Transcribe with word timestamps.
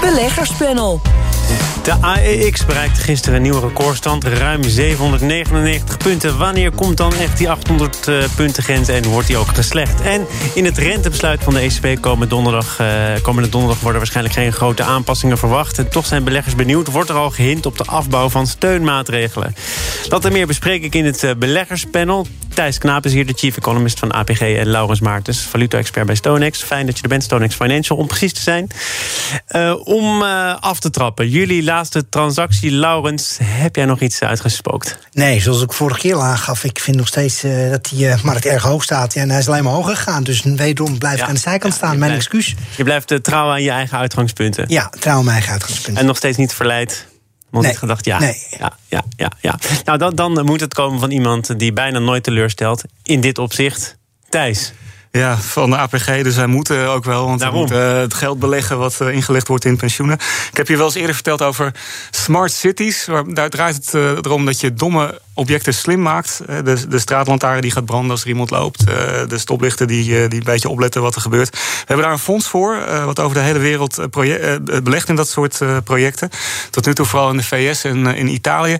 Beleggerspanel. 0.00 1.00
De 1.88 1.94
AEX 2.00 2.66
bereikte 2.66 3.00
gisteren 3.00 3.36
een 3.36 3.42
nieuwe 3.42 3.60
recordstand, 3.60 4.24
ruim 4.24 4.62
799 4.62 5.96
punten. 5.96 6.38
Wanneer 6.38 6.70
komt 6.70 6.96
dan 6.96 7.14
echt 7.14 7.38
die 7.38 7.50
800 7.50 8.08
uh, 8.08 8.24
punten 8.36 8.62
grens 8.62 8.88
en 8.88 9.04
wordt 9.04 9.26
die 9.26 9.36
ook 9.36 9.48
geslecht? 9.48 10.00
En 10.00 10.26
in 10.54 10.64
het 10.64 10.78
rentebesluit 10.78 11.42
van 11.42 11.54
de 11.54 11.60
ECB 11.60 12.00
komen 12.00 12.28
donderdag, 12.28 12.80
uh, 12.80 12.88
komende 13.22 13.48
donderdag 13.48 13.80
worden 13.80 13.98
waarschijnlijk 13.98 14.34
geen 14.34 14.52
grote 14.52 14.82
aanpassingen 14.82 15.38
verwacht. 15.38 15.78
En 15.78 15.88
toch 15.88 16.06
zijn 16.06 16.24
beleggers 16.24 16.54
benieuwd. 16.54 16.90
Wordt 16.90 17.10
er 17.10 17.16
al 17.16 17.30
gehind 17.30 17.66
op 17.66 17.78
de 17.78 17.84
afbouw 17.84 18.28
van 18.28 18.46
steunmaatregelen? 18.46 19.54
Dat 20.08 20.24
en 20.24 20.32
meer 20.32 20.46
bespreek 20.46 20.82
ik 20.82 20.94
in 20.94 21.04
het 21.04 21.22
uh, 21.22 21.30
beleggerspanel. 21.38 22.26
Thijs 22.54 22.78
Knaap 22.78 23.04
is 23.04 23.12
hier, 23.12 23.26
de 23.26 23.32
chief 23.36 23.56
economist 23.56 23.98
van 23.98 24.12
APG... 24.12 24.40
en 24.40 24.66
Laurens 24.66 25.00
Maartens, 25.00 25.40
valuta-expert 25.40 26.06
bij 26.06 26.14
Stonex. 26.14 26.62
Fijn 26.62 26.86
dat 26.86 26.96
je 26.96 27.02
er 27.02 27.08
bent, 27.08 27.22
Stonex 27.22 27.54
Financial, 27.54 27.98
om 27.98 28.06
precies 28.06 28.32
te 28.32 28.40
zijn. 28.40 28.68
Om 29.84 30.22
af 30.60 30.80
te 30.80 30.90
trappen, 30.90 31.28
jullie 31.38 31.62
laatste 31.62 32.08
transactie, 32.08 32.70
Laurens... 32.70 33.38
heb 33.42 33.76
jij 33.76 33.84
nog 33.84 34.00
iets 34.00 34.22
uitgespookt? 34.22 34.98
Nee, 35.12 35.40
zoals 35.40 35.62
ik 35.62 35.72
vorige 35.72 36.00
keer 36.00 36.16
aangaf... 36.20 36.64
ik 36.64 36.78
vind 36.78 36.96
nog 36.96 37.06
steeds 37.06 37.44
uh, 37.44 37.70
dat 37.70 37.84
die 37.84 38.14
markt 38.22 38.46
erg 38.46 38.62
hoog 38.62 38.82
staat. 38.82 39.14
En 39.14 39.30
hij 39.30 39.38
is 39.38 39.48
alleen 39.48 39.64
maar 39.64 39.72
hoger 39.72 39.96
gegaan. 39.96 40.22
Dus 40.22 40.42
wederom 40.42 40.98
blijf 40.98 41.14
ik 41.14 41.20
ja, 41.20 41.26
aan 41.26 41.34
de 41.34 41.40
zijkant 41.40 41.72
ja, 41.72 41.78
staan, 41.78 41.98
mijn 41.98 42.10
blijft, 42.10 42.32
excuus. 42.32 42.54
Je 42.76 42.84
blijft 42.84 43.24
trouw 43.24 43.50
aan 43.50 43.62
je 43.62 43.70
eigen 43.70 43.98
uitgangspunten. 43.98 44.64
Ja, 44.68 44.90
trouw 44.98 45.16
aan 45.16 45.24
mijn 45.24 45.36
eigen 45.36 45.52
uitgangspunten. 45.52 46.00
En 46.00 46.06
nog 46.06 46.16
steeds 46.16 46.36
niet 46.36 46.52
verleid... 46.52 47.06
Want 47.50 47.64
nee. 47.64 47.72
ik 47.72 47.78
gedacht, 47.78 48.04
ja, 48.04 48.18
nee. 48.18 48.46
ja, 48.58 48.72
ja, 48.86 49.02
ja, 49.16 49.30
ja. 49.40 49.58
Nou, 49.84 49.98
dan, 49.98 50.14
dan 50.14 50.44
moet 50.44 50.60
het 50.60 50.74
komen 50.74 51.00
van 51.00 51.10
iemand 51.10 51.58
die 51.58 51.72
bijna 51.72 51.98
nooit 51.98 52.22
teleurstelt. 52.22 52.82
In 53.02 53.20
dit 53.20 53.38
opzicht, 53.38 53.96
Thijs. 54.28 54.72
Ja, 55.10 55.36
van 55.36 55.70
de 55.70 55.76
APG, 55.76 56.22
dus 56.22 56.34
zij 56.34 56.46
moeten 56.46 56.88
ook 56.88 57.04
wel. 57.04 57.26
Want 57.26 57.40
ze 57.40 57.46
eh, 57.46 58.00
het 58.00 58.14
geld 58.14 58.38
beleggen 58.38 58.78
wat 58.78 59.00
eh, 59.00 59.08
ingelegd 59.08 59.48
wordt 59.48 59.64
in 59.64 59.76
pensioenen. 59.76 60.18
Ik 60.50 60.56
heb 60.56 60.68
je 60.68 60.76
wel 60.76 60.86
eens 60.86 60.94
eerder 60.94 61.14
verteld 61.14 61.42
over 61.42 61.74
smart 62.10 62.52
cities. 62.52 63.06
Waar, 63.06 63.34
daar 63.34 63.50
draait 63.50 63.74
het 63.74 63.94
eh, 63.94 64.02
erom 64.02 64.44
dat 64.44 64.60
je 64.60 64.74
domme 64.74 65.20
objecten 65.34 65.74
slim 65.74 66.02
maakt. 66.02 66.40
De, 66.46 66.88
de 66.88 66.98
straatlantaarn 66.98 67.60
die 67.60 67.70
gaat 67.70 67.84
branden 67.84 68.10
als 68.10 68.22
er 68.22 68.28
iemand 68.28 68.50
loopt. 68.50 68.86
De 69.28 69.38
stoplichten 69.38 69.86
die, 69.86 70.28
die 70.28 70.38
een 70.38 70.44
beetje 70.44 70.68
opletten 70.68 71.02
wat 71.02 71.14
er 71.14 71.20
gebeurt. 71.20 71.50
We 71.50 71.84
hebben 71.84 72.04
daar 72.04 72.12
een 72.12 72.18
fonds 72.18 72.48
voor, 72.48 72.78
wat 73.04 73.20
over 73.20 73.34
de 73.36 73.42
hele 73.42 73.58
wereld 73.58 74.10
belegt 74.82 75.08
in 75.08 75.16
dat 75.16 75.28
soort 75.28 75.60
projecten. 75.84 76.30
Tot 76.70 76.86
nu 76.86 76.94
toe 76.94 77.06
vooral 77.06 77.30
in 77.30 77.36
de 77.36 77.42
VS 77.42 77.84
en 77.84 78.06
in 78.06 78.28
Italië. 78.28 78.78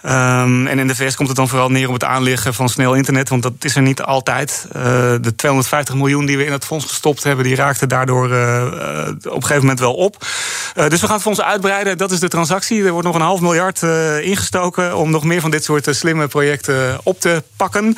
Ehm, 0.00 0.66
en 0.66 0.78
in 0.78 0.86
de 0.86 0.94
VS 0.94 1.16
komt 1.16 1.28
het 1.28 1.36
dan 1.36 1.48
vooral 1.48 1.70
neer 1.70 1.88
op 1.88 1.94
het 1.94 2.04
aanleggen 2.04 2.54
van 2.54 2.68
snel 2.68 2.94
internet. 2.94 3.28
Want 3.28 3.42
dat 3.42 3.52
is 3.60 3.76
er 3.76 3.82
niet 3.82 4.02
altijd. 4.02 4.66
de 5.20 5.32
200 5.36 5.68
50 5.72 5.94
miljoen 5.94 6.26
die 6.26 6.36
we 6.36 6.44
in 6.44 6.52
het 6.52 6.64
fonds 6.64 6.84
gestopt 6.84 7.24
hebben, 7.24 7.44
die 7.44 7.54
raakte 7.54 7.86
daardoor 7.86 8.32
eh, 8.32 8.62
eh, 8.62 9.08
op 9.08 9.24
een 9.24 9.42
gegeven 9.42 9.60
moment 9.60 9.80
wel 9.80 9.94
op. 9.94 10.16
Eh, 10.74 10.88
dus 10.88 11.00
we 11.00 11.06
gaan 11.06 11.14
het 11.14 11.24
fonds 11.24 11.40
uitbreiden. 11.40 11.98
Dat 11.98 12.10
is 12.10 12.20
de 12.20 12.28
transactie. 12.28 12.84
Er 12.84 12.90
wordt 12.90 13.06
nog 13.06 13.16
een 13.16 13.22
half 13.22 13.40
miljard 13.40 13.82
ingestoken 14.22 14.96
om 14.96 15.10
nog 15.10 15.24
meer 15.24 15.40
van 15.40 15.50
dit 15.50 15.64
soort 15.64 15.88
slimme 15.90 16.26
projecten 16.26 17.00
op 17.02 17.20
te 17.20 17.42
pakken. 17.56 17.96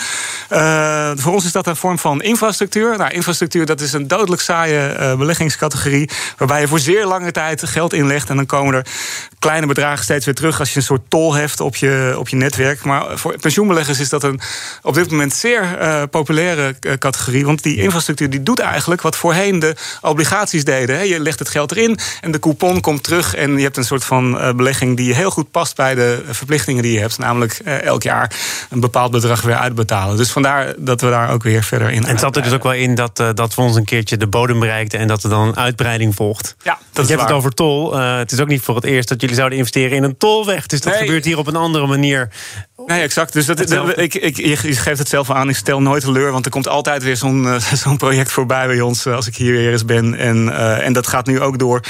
voor 1.16 1.32
ons 1.32 1.44
is 1.44 1.52
dat 1.52 1.66
een 1.66 1.76
vorm 1.76 1.98
van 1.98 2.22
infrastructuur. 2.22 2.96
Nou, 2.98 3.10
infrastructuur 3.10 3.66
dat 3.66 3.80
is 3.80 3.92
een 3.92 4.08
dodelijk 4.08 4.42
saaie 4.42 5.16
beleggingscategorie, 5.16 6.10
waarbij 6.36 6.60
je 6.60 6.68
voor 6.68 6.78
zeer 6.78 7.06
lange 7.06 7.32
tijd 7.32 7.66
geld 7.66 7.92
inlegt 7.92 8.28
en 8.28 8.36
dan 8.36 8.46
komen 8.46 8.74
er 8.74 8.86
kleine 9.38 9.66
bedragen 9.66 10.04
steeds 10.04 10.24
weer 10.24 10.34
terug 10.34 10.58
als 10.58 10.70
je 10.70 10.76
een 10.76 10.82
soort 10.82 11.02
tol 11.08 11.34
heft 11.34 11.60
op 11.60 11.76
je, 11.76 12.14
op 12.18 12.28
je 12.28 12.36
netwerk. 12.36 12.84
Maar 12.84 13.18
voor 13.18 13.38
pensioenbeleggers 13.38 14.00
is 14.00 14.08
dat 14.08 14.22
een 14.22 14.40
op 14.82 14.94
dit 14.94 15.10
moment 15.10 15.32
zeer 15.34 15.62
populaire 16.10 16.74
categorie. 16.98 17.44
Want 17.54 17.66
die 17.66 17.82
infrastructuur 17.82 18.30
die 18.30 18.42
doet 18.42 18.58
eigenlijk 18.58 19.02
wat 19.02 19.16
voorheen 19.16 19.58
de 19.58 19.74
obligaties 20.00 20.64
deden. 20.64 21.08
Je 21.08 21.20
legt 21.20 21.38
het 21.38 21.48
geld 21.48 21.70
erin 21.70 21.98
en 22.20 22.30
de 22.30 22.38
coupon 22.38 22.80
komt 22.80 23.02
terug. 23.02 23.34
En 23.34 23.56
je 23.56 23.62
hebt 23.62 23.76
een 23.76 23.84
soort 23.84 24.04
van 24.04 24.34
uh, 24.34 24.52
belegging 24.52 24.96
die 24.96 25.14
heel 25.14 25.30
goed 25.30 25.50
past 25.50 25.76
bij 25.76 25.94
de 25.94 26.22
verplichtingen 26.30 26.82
die 26.82 26.92
je 26.92 27.00
hebt. 27.00 27.18
Namelijk 27.18 27.52
elk 27.64 28.02
jaar 28.02 28.30
een 28.70 28.80
bepaald 28.80 29.10
bedrag 29.10 29.42
weer 29.42 29.56
uitbetalen. 29.56 30.16
Dus 30.16 30.30
vandaar 30.30 30.74
dat 30.78 31.00
we 31.00 31.10
daar 31.10 31.30
ook 31.30 31.42
weer 31.42 31.62
verder 31.62 31.90
in. 31.90 32.02
En 32.04 32.10
het 32.10 32.20
zat 32.20 32.36
er 32.36 32.42
dus 32.42 32.52
ook 32.52 32.62
wel 32.62 32.72
in 32.72 32.94
dat, 32.94 33.16
dat 33.34 33.54
we 33.54 33.60
ons 33.60 33.76
een 33.76 33.84
keertje 33.84 34.16
de 34.16 34.26
bodem 34.26 34.60
bereikten. 34.60 34.98
En 34.98 35.08
dat 35.08 35.22
er 35.22 35.30
dan 35.30 35.48
een 35.48 35.56
uitbreiding 35.56 36.14
volgt. 36.14 36.56
Ja, 36.62 36.78
dat 36.92 37.04
je 37.04 37.10
hebt 37.10 37.20
waar. 37.20 37.28
het 37.28 37.38
over 37.38 37.50
tol. 37.50 37.96
het 37.96 38.32
is 38.32 38.40
ook 38.40 38.48
niet 38.48 38.62
voor 38.62 38.74
het 38.74 38.84
eerst 38.84 39.08
dat 39.08 39.20
jullie 39.20 39.36
zouden 39.36 39.58
investeren 39.58 39.96
in 39.96 40.02
een 40.02 40.16
tolweg. 40.16 40.66
Dus 40.66 40.80
dat 40.80 40.92
Nee. 40.92 41.02
gebeurt 41.02 41.24
hier 41.24 41.38
op 41.38 41.46
een 41.46 41.56
andere 41.56 41.86
manier. 41.86 42.28
Nee, 42.76 43.02
exact. 43.02 43.32
Dus 43.32 43.46
dat, 43.46 43.58
Hetzelfde. 43.58 43.94
ik, 43.94 44.14
ik, 44.14 44.36
je 44.36 44.56
geeft 44.56 44.98
het 44.98 45.08
zelf 45.08 45.30
aan. 45.30 45.48
Ik 45.48 45.56
stel 45.56 45.80
nooit 45.82 46.02
teleur, 46.02 46.32
want 46.32 46.44
er 46.44 46.50
komt 46.50 46.68
altijd 46.68 47.02
weer 47.02 47.16
zo'n 47.16 47.44
uh, 47.44 47.56
zo'n 47.84 47.96
project 47.96 48.32
voorbij 48.32 48.66
bij 48.66 48.80
ons 48.80 49.06
uh, 49.06 49.14
als 49.14 49.26
ik 49.26 49.36
hier 49.36 49.52
weer 49.52 49.72
eens 49.72 49.84
ben. 49.84 50.14
En, 50.14 50.46
uh, 50.46 50.86
en 50.86 50.92
dat 50.92 51.06
gaat 51.06 51.26
nu 51.26 51.40
ook 51.40 51.58
door. 51.58 51.80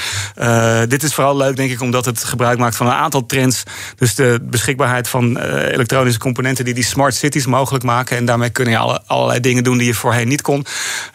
dit 0.87 1.03
is 1.03 1.13
vooral 1.13 1.37
leuk, 1.37 1.55
denk 1.55 1.71
ik, 1.71 1.81
omdat 1.81 2.05
het 2.05 2.23
gebruik 2.23 2.57
maakt 2.57 2.75
van 2.75 2.87
een 2.87 2.93
aantal 2.93 3.25
trends. 3.25 3.63
Dus 3.95 4.15
de 4.15 4.39
beschikbaarheid 4.41 5.07
van 5.07 5.37
elektronische 5.37 6.19
componenten 6.19 6.65
die 6.65 6.73
die 6.73 6.83
smart 6.83 7.15
cities 7.15 7.45
mogelijk 7.45 7.83
maken. 7.83 8.17
En 8.17 8.25
daarmee 8.25 8.49
kun 8.49 8.69
je 8.69 8.77
alle, 8.77 9.01
allerlei 9.05 9.39
dingen 9.39 9.63
doen 9.63 9.77
die 9.77 9.87
je 9.87 9.93
voorheen 9.93 10.27
niet 10.27 10.41
kon. 10.41 10.65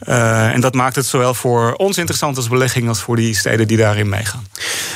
en 0.07 0.61
dat 0.61 0.75
maakt 0.75 0.97
het 0.97 1.07
zowel 1.07 1.35
voor 1.35 1.75
ons 1.75 1.99
interessant 1.99 2.37
als 2.37 2.49
belegging 2.49 2.89
als 2.89 3.01
voor 3.01 3.17
die 3.17 3.37
steden 3.37 3.69
die 3.69 3.77
daarin 3.77 4.09
meegaan. 4.09 4.47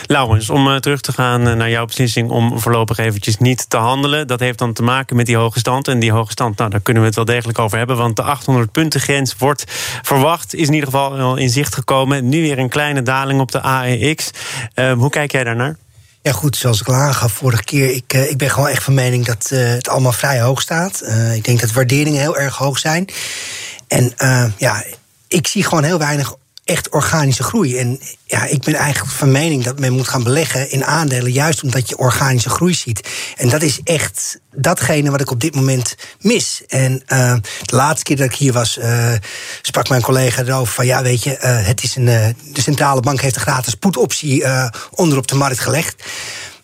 Laurens, 0.07 0.51
om 0.51 0.81
terug 0.81 1.01
te 1.01 1.13
gaan 1.13 1.43
naar 1.43 1.71
jouw 1.71 1.85
beslissing 1.85 2.31
om 2.31 2.61
voorlopig 2.61 2.99
eventjes 2.99 3.39
niet 3.39 3.71
te 3.71 3.77
handelen. 3.77 4.27
Dat 4.27 4.41
heeft 4.41 4.59
dan 4.59 4.64
te 4.73 4.83
maken 4.83 5.17
met 5.17 5.27
die 5.27 5.37
hoge 5.37 5.59
stand. 5.59 5.89
En 5.89 5.99
die 5.99 6.13
hoge 6.13 6.31
stand, 6.31 6.59
nou, 6.59 6.71
daar 6.71 6.81
kunnen 6.81 7.03
we 7.03 7.09
het 7.09 7.17
wel 7.17 7.25
degelijk 7.25 7.59
over 7.59 7.79
hebben. 7.79 7.97
Want 7.97 8.17
de 8.17 8.23
800 8.23 8.73
punten 8.73 9.01
grens 9.01 9.35
wordt 9.39 9.65
verwacht. 10.03 10.55
Is 10.55 10.67
in 10.67 10.73
ieder 10.73 10.89
geval 10.89 11.19
al 11.19 11.37
in 11.37 11.51
zicht 11.51 11.75
gekomen. 11.75 12.29
Nu 12.29 12.43
weer 12.43 12.59
een 12.59 12.69
kleine 12.69 13.03
daling 13.03 13.41
op 13.41 13.53
de 13.53 13.61
AEX. 13.61 14.31
Uh, 14.75 14.93
hoe 14.93 15.11
kijk 15.11 15.33
jij 15.33 15.45
daarnaar? 15.45 15.77
Ja, 16.23 16.33
goed, 16.33 16.57
zoals 16.57 16.81
ik 16.81 16.89
al 16.89 16.95
aangaf 16.95 17.33
vorige 17.33 17.65
keer. 17.65 17.91
Ik, 17.91 18.15
uh, 18.15 18.31
ik 18.31 18.39
ben 18.39 18.51
gewoon 18.51 18.69
echt 18.69 18.83
van 18.83 18.95
mening 18.95 19.25
dat 19.25 19.51
uh, 19.53 19.69
het 19.69 19.89
allemaal 19.89 20.13
vrij 20.13 20.41
hoog 20.41 20.61
staat. 20.61 21.01
Uh, 21.03 21.35
ik 21.35 21.45
denk 21.45 21.61
dat 21.61 21.73
waarderingen 21.73 22.21
heel 22.21 22.39
erg 22.39 22.57
hoog 22.57 22.79
zijn. 22.79 23.09
En 23.89 24.13
ja, 24.57 24.85
ik 25.29 25.47
zie 25.47 25.65
gewoon 25.65 25.85
heel 25.85 25.99
weinig 25.99 26.35
echt 26.65 26.89
organische 26.89 27.43
groei. 27.43 27.79
En 27.79 28.01
ja, 28.25 28.45
ik 28.45 28.63
ben 28.63 28.75
eigenlijk 28.75 29.15
van 29.15 29.33
mening 29.33 29.65
dat 29.65 29.79
men 29.79 29.93
moet 29.93 30.09
gaan 30.09 30.23
beleggen 30.23 30.71
in 30.71 30.85
aandelen, 30.85 31.33
juist 31.33 31.63
omdat 31.63 31.89
je 31.89 31.99
organische 31.99 32.51
groei 32.51 32.75
ziet. 32.75 33.09
En 33.37 33.49
dat 33.49 33.63
is 33.63 33.81
echt 33.85 34.39
datgene 34.55 35.11
wat 35.11 35.21
ik 35.21 35.31
op 35.31 35.41
dit 35.41 35.55
moment 35.55 35.95
mis. 36.21 36.63
En 36.67 37.03
uh, 37.09 37.35
de 37.63 37.77
laatste 37.77 38.05
keer 38.05 38.17
dat 38.17 38.27
ik 38.27 38.35
hier 38.35 38.53
was, 38.53 38.79
uh, 38.79 39.13
sprak 39.63 39.89
mijn 39.89 40.03
collega 40.03 40.43
erover 40.43 40.75
van 40.75 40.87
ja, 40.87 41.03
weet 41.03 41.23
je, 41.23 41.31
uh, 41.31 41.67
het 41.67 41.83
is 41.83 41.97
een, 41.97 42.05
de 42.53 42.61
centrale 42.61 43.01
bank 43.01 43.21
heeft 43.21 43.37
een 43.37 43.43
gratis 43.43 43.75
put-optie 43.75 44.45
onder 44.91 45.19
op 45.19 45.27
de 45.27 45.35
markt 45.35 45.61
gelegd. 45.61 46.03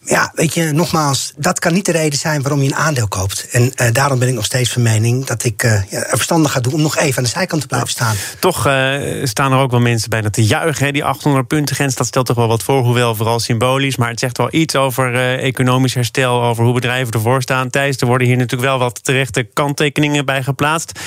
Ja, 0.05 0.33
weet 0.35 0.55
je, 0.55 0.73
nogmaals, 0.73 1.33
dat 1.37 1.59
kan 1.59 1.73
niet 1.73 1.85
de 1.85 1.93
reden 1.93 2.19
zijn 2.19 2.43
waarom 2.43 2.63
je 2.63 2.67
een 2.67 2.75
aandeel 2.75 3.09
koopt. 3.09 3.49
En 3.51 3.63
uh, 3.63 3.93
daarom 3.93 4.19
ben 4.19 4.29
ik 4.29 4.35
nog 4.35 4.45
steeds 4.45 4.73
van 4.73 4.83
mening 4.83 5.25
dat 5.25 5.45
ik 5.45 5.63
uh, 5.63 5.73
er 5.73 6.09
verstandig 6.09 6.53
ga 6.53 6.61
doen 6.61 6.73
om 6.73 6.83
nog 6.83 6.97
even 6.97 7.19
aan 7.19 7.25
de 7.25 7.31
zijkant 7.31 7.61
te 7.61 7.67
blijven 7.67 7.89
staan. 7.89 8.17
Toch 8.39 8.67
uh, 8.67 9.25
staan 9.25 9.53
er 9.53 9.59
ook 9.59 9.71
wel 9.71 9.81
mensen 9.81 10.11
bijna 10.11 10.31
te 10.31 10.45
juichen. 10.45 10.87
Hè? 10.87 10.93
Die 10.93 11.05
800 11.05 11.47
punten 11.47 11.75
grens, 11.75 11.95
dat 11.95 12.07
stelt 12.07 12.27
toch 12.27 12.37
wel 12.37 12.49
wat 12.49 12.63
voor, 12.63 12.83
hoewel 12.83 13.15
vooral 13.15 13.41
symbolisch. 13.41 13.97
Maar 13.97 14.09
het 14.09 14.19
zegt 14.19 14.37
wel 14.37 14.49
iets 14.51 14.77
over 14.77 15.39
economisch 15.39 15.95
herstel, 15.95 16.43
over 16.43 16.65
hoe 16.65 16.75
bedrijven 16.75 17.13
ervoor 17.13 17.43
staan. 17.43 17.71
Thijs, 17.71 17.97
er 17.97 18.07
worden 18.07 18.27
hier 18.27 18.37
natuurlijk 18.37 18.71
wel 18.71 18.79
wat 18.79 19.05
terechte 19.05 19.43
kanttekeningen 19.43 20.25
bij 20.25 20.43
geplaatst. 20.43 21.01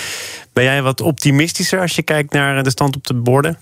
Ben 0.53 0.63
jij 0.63 0.81
wat 0.81 1.01
optimistischer 1.01 1.79
als 1.79 1.95
je 1.95 2.01
kijkt 2.01 2.33
naar 2.33 2.63
de 2.63 2.69
stand 2.69 2.95
op 2.95 3.07
de 3.07 3.13
borden? 3.13 3.57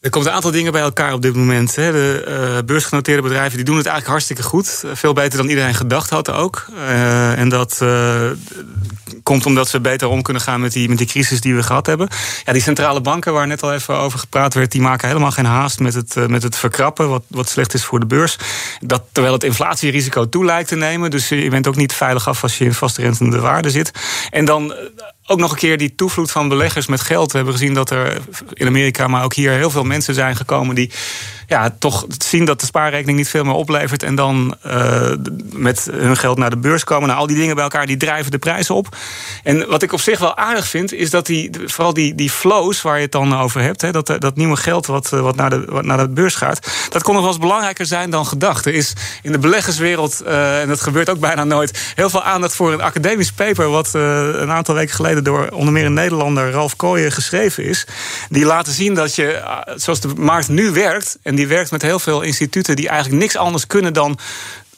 Er 0.00 0.10
komt 0.10 0.26
een 0.26 0.32
aantal 0.32 0.50
dingen 0.50 0.72
bij 0.72 0.80
elkaar 0.80 1.12
op 1.12 1.22
dit 1.22 1.34
moment. 1.34 1.76
Hè. 1.76 1.92
De 1.92 2.24
uh, 2.28 2.66
beursgenoteerde 2.66 3.22
bedrijven 3.22 3.56
die 3.56 3.64
doen 3.64 3.76
het 3.76 3.86
eigenlijk 3.86 4.14
hartstikke 4.14 4.42
goed. 4.42 4.84
Veel 4.92 5.12
beter 5.12 5.38
dan 5.38 5.48
iedereen 5.48 5.74
gedacht 5.74 6.10
had 6.10 6.30
ook. 6.30 6.66
Uh, 6.76 7.38
en 7.38 7.48
dat 7.48 7.84
komt 9.22 9.46
omdat 9.46 9.68
ze 9.68 9.80
beter 9.80 10.08
om 10.08 10.22
kunnen 10.22 10.42
gaan 10.42 10.60
met 10.60 10.72
die, 10.72 10.88
met 10.88 10.98
die 10.98 11.06
crisis 11.06 11.40
die 11.40 11.54
we 11.54 11.62
gehad 11.62 11.86
hebben. 11.86 12.08
Ja, 12.44 12.52
die 12.52 12.62
centrale 12.62 13.00
banken 13.00 13.32
waar 13.32 13.46
net 13.46 13.62
al 13.62 13.72
even 13.72 13.96
over 13.96 14.18
gepraat 14.18 14.54
werd... 14.54 14.72
die 14.72 14.80
maken 14.80 15.08
helemaal 15.08 15.30
geen 15.30 15.44
haast 15.44 15.80
met 15.80 15.94
het, 15.94 16.28
met 16.28 16.42
het 16.42 16.56
verkrappen... 16.56 17.08
Wat, 17.08 17.22
wat 17.26 17.48
slecht 17.48 17.74
is 17.74 17.84
voor 17.84 18.00
de 18.00 18.06
beurs. 18.06 18.38
Dat, 18.80 19.02
terwijl 19.12 19.34
het 19.34 19.44
inflatierisico 19.44 20.28
toe 20.28 20.44
lijkt 20.44 20.68
te 20.68 20.76
nemen. 20.76 21.10
Dus 21.10 21.28
je 21.28 21.50
bent 21.50 21.66
ook 21.66 21.76
niet 21.76 21.92
veilig 21.92 22.28
af 22.28 22.42
als 22.42 22.58
je 22.58 22.64
in 22.64 22.74
vastrentende 22.74 23.40
waarde 23.40 23.70
zit. 23.70 23.90
En 24.30 24.44
dan 24.44 24.74
ook 25.28 25.38
nog 25.38 25.50
een 25.50 25.58
keer 25.58 25.78
die 25.78 25.94
toevloed 25.94 26.30
van 26.30 26.48
beleggers 26.48 26.86
met 26.86 27.00
geld. 27.00 27.30
We 27.30 27.36
hebben 27.36 27.54
gezien 27.54 27.74
dat 27.74 27.90
er 27.90 28.20
in 28.52 28.66
Amerika, 28.66 29.06
maar 29.08 29.24
ook 29.24 29.34
hier 29.34 29.52
heel 29.52 29.70
veel 29.70 29.84
mensen 29.84 30.14
zijn 30.14 30.36
gekomen 30.36 30.74
die 30.74 30.90
ja, 31.48 31.74
toch 31.78 32.06
zien 32.18 32.44
dat 32.44 32.60
de 32.60 32.66
spaarrekening 32.66 33.18
niet 33.18 33.28
veel 33.28 33.44
meer 33.44 33.54
oplevert. 33.54 34.02
En 34.02 34.14
dan 34.14 34.54
uh, 34.66 35.10
met 35.52 35.88
hun 35.92 36.16
geld 36.16 36.38
naar 36.38 36.50
de 36.50 36.56
beurs 36.56 36.84
komen. 36.84 37.08
Nou, 37.08 37.20
al 37.20 37.26
die 37.26 37.36
dingen 37.36 37.54
bij 37.54 37.64
elkaar 37.64 37.86
die 37.86 37.96
drijven 37.96 38.30
de 38.30 38.38
prijzen 38.38 38.74
op. 38.74 38.96
En 39.42 39.68
wat 39.68 39.82
ik 39.82 39.92
op 39.92 40.00
zich 40.00 40.18
wel 40.18 40.36
aardig 40.36 40.68
vind, 40.68 40.92
is 40.92 41.10
dat 41.10 41.26
die, 41.26 41.50
vooral 41.66 41.92
die, 41.92 42.14
die 42.14 42.30
flows 42.30 42.82
waar 42.82 42.96
je 42.96 43.02
het 43.02 43.12
dan 43.12 43.38
over 43.38 43.60
hebt, 43.60 43.80
hè, 43.80 43.90
dat, 43.90 44.06
dat 44.18 44.36
nieuwe 44.36 44.56
geld 44.56 44.86
wat, 44.86 45.08
wat, 45.08 45.36
naar 45.36 45.50
de, 45.50 45.64
wat 45.64 45.84
naar 45.84 45.98
de 45.98 46.08
beurs 46.08 46.34
gaat, 46.34 46.70
dat 46.90 47.02
kon 47.02 47.12
nog 47.12 47.22
wel 47.22 47.32
eens 47.32 47.40
belangrijker 47.40 47.86
zijn 47.86 48.10
dan 48.10 48.26
gedacht. 48.26 48.66
Er 48.66 48.74
is 48.74 48.92
in 49.22 49.32
de 49.32 49.38
beleggerswereld, 49.38 50.22
uh, 50.26 50.60
en 50.60 50.68
dat 50.68 50.80
gebeurt 50.80 51.10
ook 51.10 51.20
bijna 51.20 51.44
nooit, 51.44 51.92
heel 51.94 52.10
veel 52.10 52.22
aandacht 52.22 52.54
voor 52.54 52.72
een 52.72 52.82
academisch 52.82 53.32
paper. 53.32 53.70
wat 53.70 53.94
een 53.94 54.50
aantal 54.50 54.74
weken 54.74 54.94
geleden 54.94 55.24
door 55.24 55.48
onder 55.48 55.72
meer 55.72 55.84
een 55.84 55.92
Nederlander, 55.92 56.50
Ralf 56.50 56.76
Kooijen, 56.76 57.12
geschreven 57.12 57.64
is. 57.64 57.86
Die 58.28 58.44
laten 58.44 58.72
zien 58.72 58.94
dat 58.94 59.14
je, 59.14 59.42
zoals 59.74 60.00
de 60.00 60.08
markt 60.16 60.48
nu 60.48 60.70
werkt, 60.70 61.18
en 61.22 61.37
die 61.38 61.46
werkt 61.46 61.70
met 61.70 61.82
heel 61.82 61.98
veel 61.98 62.20
instituten 62.20 62.76
die 62.76 62.88
eigenlijk 62.88 63.20
niks 63.20 63.36
anders 63.36 63.66
kunnen 63.66 63.92
dan 63.92 64.18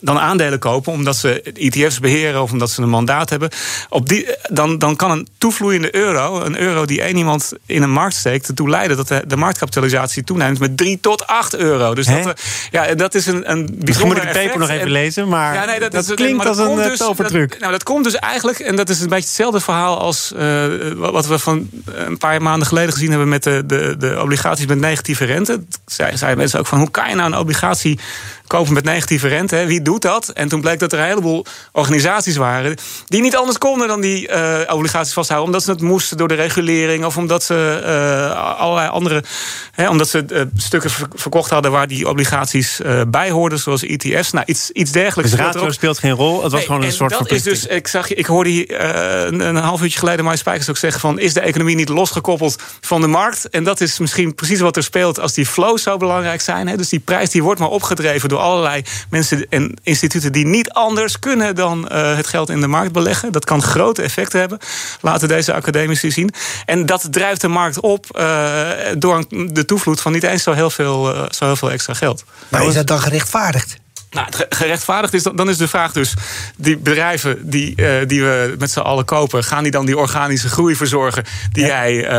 dan 0.00 0.18
aandelen 0.18 0.58
kopen 0.58 0.92
omdat 0.92 1.16
ze 1.16 1.42
ETF's 1.42 2.00
beheren 2.00 2.42
of 2.42 2.52
omdat 2.52 2.70
ze 2.70 2.82
een 2.82 2.88
mandaat 2.88 3.30
hebben. 3.30 3.50
Op 3.88 4.08
die, 4.08 4.26
dan, 4.50 4.78
dan 4.78 4.96
kan 4.96 5.10
een 5.10 5.28
toevloeiende 5.38 5.94
euro, 5.94 6.40
een 6.40 6.58
euro 6.58 6.84
die 6.84 7.02
één 7.02 7.16
iemand 7.16 7.52
in 7.66 7.82
een 7.82 7.92
markt 7.92 8.14
steekt, 8.14 8.48
ertoe 8.48 8.68
leiden 8.68 8.96
dat 8.96 9.08
de, 9.08 9.22
de 9.26 9.36
marktkapitalisatie 9.36 10.24
toeneemt 10.24 10.58
met 10.58 10.76
3 10.76 11.00
tot 11.00 11.26
8 11.26 11.56
euro. 11.56 11.94
Dus 11.94 12.06
dat, 12.06 12.40
ja, 12.70 12.94
dat 12.94 13.14
is 13.14 13.26
een, 13.26 13.50
een 13.50 13.68
bijzonder. 13.74 14.16
moet 14.16 14.26
ik 14.26 14.32
de 14.32 14.38
paper 14.38 14.58
nog 14.58 14.68
even 14.68 14.90
lezen, 14.90 15.28
maar 15.28 15.54
ja, 15.54 15.64
nee, 15.64 15.80
dat, 15.80 15.92
dat 15.92 16.14
klinkt 16.14 16.46
als 16.46 16.58
een 16.58 16.76
dus, 16.76 16.98
tovertruc. 16.98 17.56
nou, 17.58 17.72
dat 17.72 17.82
komt 17.82 18.04
dus 18.04 18.14
eigenlijk, 18.14 18.58
en 18.58 18.76
dat 18.76 18.88
is 18.88 19.00
een 19.00 19.08
beetje 19.08 19.24
hetzelfde 19.24 19.60
verhaal 19.60 19.98
als 19.98 20.32
uh, 20.36 20.64
wat 20.96 21.26
we 21.26 21.38
van 21.38 21.68
een 21.84 22.18
paar 22.18 22.42
maanden 22.42 22.68
geleden 22.68 22.92
gezien 22.92 23.10
hebben 23.10 23.28
met 23.28 23.42
de, 23.42 23.62
de, 23.66 23.94
de 23.98 24.20
obligaties 24.22 24.66
met 24.66 24.78
negatieve 24.78 25.24
rente. 25.24 25.62
Zeiden 25.86 26.36
mensen 26.36 26.58
ook 26.58 26.66
van 26.66 26.78
hoe 26.78 26.90
kan 26.90 27.08
je 27.08 27.14
nou 27.14 27.32
een 27.32 27.38
obligatie 27.38 27.98
kopen 28.46 28.72
met 28.72 28.84
negatieve 28.84 29.28
rente. 29.28 29.56
Hè. 29.56 29.66
Wie 29.66 29.82
doet 29.82 29.89
dat? 29.98 30.28
En 30.28 30.48
toen 30.48 30.60
bleek 30.60 30.78
dat 30.78 30.92
er 30.92 30.98
een 30.98 31.04
heleboel 31.04 31.44
organisaties 31.72 32.36
waren 32.36 32.76
die 33.06 33.20
niet 33.20 33.36
anders 33.36 33.58
konden 33.58 33.88
dan 33.88 34.00
die 34.00 34.28
uh, 34.28 34.60
obligaties 34.68 35.12
vasthouden, 35.12 35.48
omdat 35.48 35.64
ze 35.64 35.70
het 35.70 35.80
moesten 35.80 36.16
door 36.16 36.28
de 36.28 36.34
regulering 36.34 37.04
of 37.04 37.16
omdat 37.16 37.42
ze 37.42 37.80
uh, 37.84 38.58
allerlei 38.58 38.88
andere, 38.88 39.24
hè, 39.72 39.88
omdat 39.88 40.08
ze 40.08 40.24
uh, 40.28 40.42
stukken 40.56 40.90
verkocht 41.14 41.50
hadden 41.50 41.70
waar 41.70 41.88
die 41.88 42.08
obligaties 42.08 42.80
bij 43.08 43.30
hoorden, 43.30 43.58
zoals 43.58 43.82
ETF's. 43.82 44.30
Nou, 44.30 44.44
iets, 44.46 44.70
iets 44.70 44.92
dergelijks. 44.92 45.30
Dus 45.30 45.40
ratio 45.40 45.70
speelt 45.70 45.98
geen 45.98 46.12
rol. 46.12 46.42
Het 46.42 46.52
was 46.52 46.64
gewoon 46.64 46.82
een 46.82 46.92
soort 46.92 47.10
dat 47.10 47.30
is 47.30 47.42
dus, 47.42 47.66
ik, 47.66 47.88
zag, 47.88 48.12
ik 48.12 48.26
hoorde 48.26 48.50
hier 48.50 48.80
een, 48.80 49.40
een, 49.40 49.56
half 49.56 49.82
uurtje 49.82 49.98
geleden 49.98 50.24
Mike 50.24 50.36
Spijkers 50.36 50.68
ook 50.68 50.76
zeggen 50.76 51.00
van 51.00 51.18
is 51.18 51.32
de 51.32 51.40
economie 51.40 51.76
niet 51.76 51.88
losgekoppeld 51.88 52.62
van 52.80 53.00
de 53.00 53.06
markt? 53.06 53.48
En 53.48 53.64
dat 53.64 53.80
is 53.80 53.98
misschien 53.98 54.34
precies 54.34 54.60
wat 54.60 54.76
er 54.76 54.82
speelt 54.82 55.20
als 55.20 55.32
die 55.32 55.46
flows 55.46 55.82
zo 55.82 55.96
belangrijk 55.96 56.40
zijn. 56.40 56.68
Hè. 56.68 56.76
Dus 56.76 56.88
die 56.88 57.00
prijs 57.00 57.30
die 57.30 57.42
wordt 57.42 57.60
maar 57.60 57.68
opgedreven 57.68 58.28
door 58.28 58.38
allerlei 58.38 58.82
mensen 59.10 59.46
en 59.48 59.78
instituten 59.82 60.32
die 60.32 60.46
niet 60.46 60.70
anders 60.70 61.18
kunnen 61.18 61.54
dan 61.54 61.88
uh, 61.92 62.16
het 62.16 62.26
geld 62.26 62.50
in 62.50 62.60
de 62.60 62.66
markt 62.66 62.92
beleggen. 62.92 63.32
Dat 63.32 63.44
kan 63.44 63.62
grote 63.62 64.02
effecten 64.02 64.40
hebben, 64.40 64.58
laten 65.00 65.28
deze 65.28 65.52
academici 65.52 66.10
zien. 66.10 66.30
En 66.66 66.86
dat 66.86 67.06
drijft 67.10 67.40
de 67.40 67.48
markt 67.48 67.80
op 67.80 68.06
uh, 68.18 68.68
door 68.98 69.24
de 69.28 69.64
toevloed 69.64 70.00
van 70.00 70.12
niet 70.12 70.22
eens 70.22 70.42
zo 70.42 70.52
heel 70.52 70.70
veel, 70.70 71.14
uh, 71.14 71.22
zo 71.30 71.44
heel 71.44 71.56
veel 71.56 71.70
extra 71.70 71.94
geld. 71.94 72.24
Maar 72.48 72.66
is 72.66 72.74
dat 72.74 72.86
dan 72.86 73.00
gerechtvaardigd? 73.00 73.76
Nou, 74.10 74.26
gerechtvaardigd 74.48 75.14
is, 75.14 75.22
dan 75.22 75.48
is 75.48 75.56
de 75.56 75.68
vraag 75.68 75.92
dus: 75.92 76.14
die 76.56 76.76
bedrijven 76.76 77.50
die, 77.50 77.74
uh, 77.76 77.88
die 78.06 78.22
we 78.22 78.54
met 78.58 78.70
z'n 78.70 78.80
allen 78.80 79.04
kopen, 79.04 79.44
gaan 79.44 79.62
die 79.62 79.72
dan 79.72 79.86
die 79.86 79.98
organische 79.98 80.48
groei 80.48 80.76
verzorgen 80.76 81.24
die, 81.52 81.66
ja. 81.66 81.68
jij, 81.68 82.10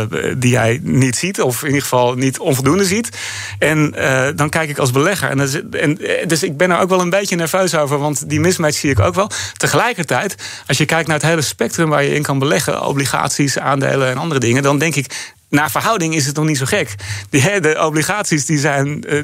uh, 0.00 0.34
die 0.36 0.50
jij 0.50 0.80
niet 0.82 1.16
ziet, 1.16 1.40
of 1.40 1.60
in 1.60 1.66
ieder 1.66 1.82
geval 1.82 2.14
niet 2.14 2.38
onvoldoende 2.38 2.84
ziet? 2.84 3.18
En 3.58 3.94
uh, 3.98 4.28
dan 4.36 4.48
kijk 4.48 4.70
ik 4.70 4.78
als 4.78 4.90
belegger. 4.90 5.28
En, 5.28 5.36
dus, 5.36 5.60
en, 5.70 5.98
dus 6.26 6.42
ik 6.42 6.56
ben 6.56 6.70
er 6.70 6.78
ook 6.78 6.88
wel 6.88 7.00
een 7.00 7.10
beetje 7.10 7.36
nerveus 7.36 7.74
over, 7.74 7.98
want 7.98 8.28
die 8.28 8.40
mismatch 8.40 8.76
zie 8.76 8.90
ik 8.90 9.00
ook 9.00 9.14
wel. 9.14 9.30
Tegelijkertijd, 9.52 10.34
als 10.66 10.78
je 10.78 10.84
kijkt 10.84 11.06
naar 11.06 11.16
het 11.16 11.26
hele 11.26 11.42
spectrum 11.42 11.88
waar 11.88 12.02
je 12.02 12.14
in 12.14 12.22
kan 12.22 12.38
beleggen, 12.38 12.82
obligaties, 12.82 13.58
aandelen 13.58 14.08
en 14.08 14.16
andere 14.16 14.40
dingen, 14.40 14.62
dan 14.62 14.78
denk 14.78 14.94
ik 14.94 15.34
naar 15.52 15.70
verhouding 15.70 16.14
is 16.14 16.26
het 16.26 16.36
nog 16.36 16.44
niet 16.44 16.58
zo 16.58 16.64
gek. 16.64 16.94
De 17.30 17.82
obligaties 17.86 18.46
die 18.46 18.58
zijn, 18.58 19.04
eh, 19.04 19.22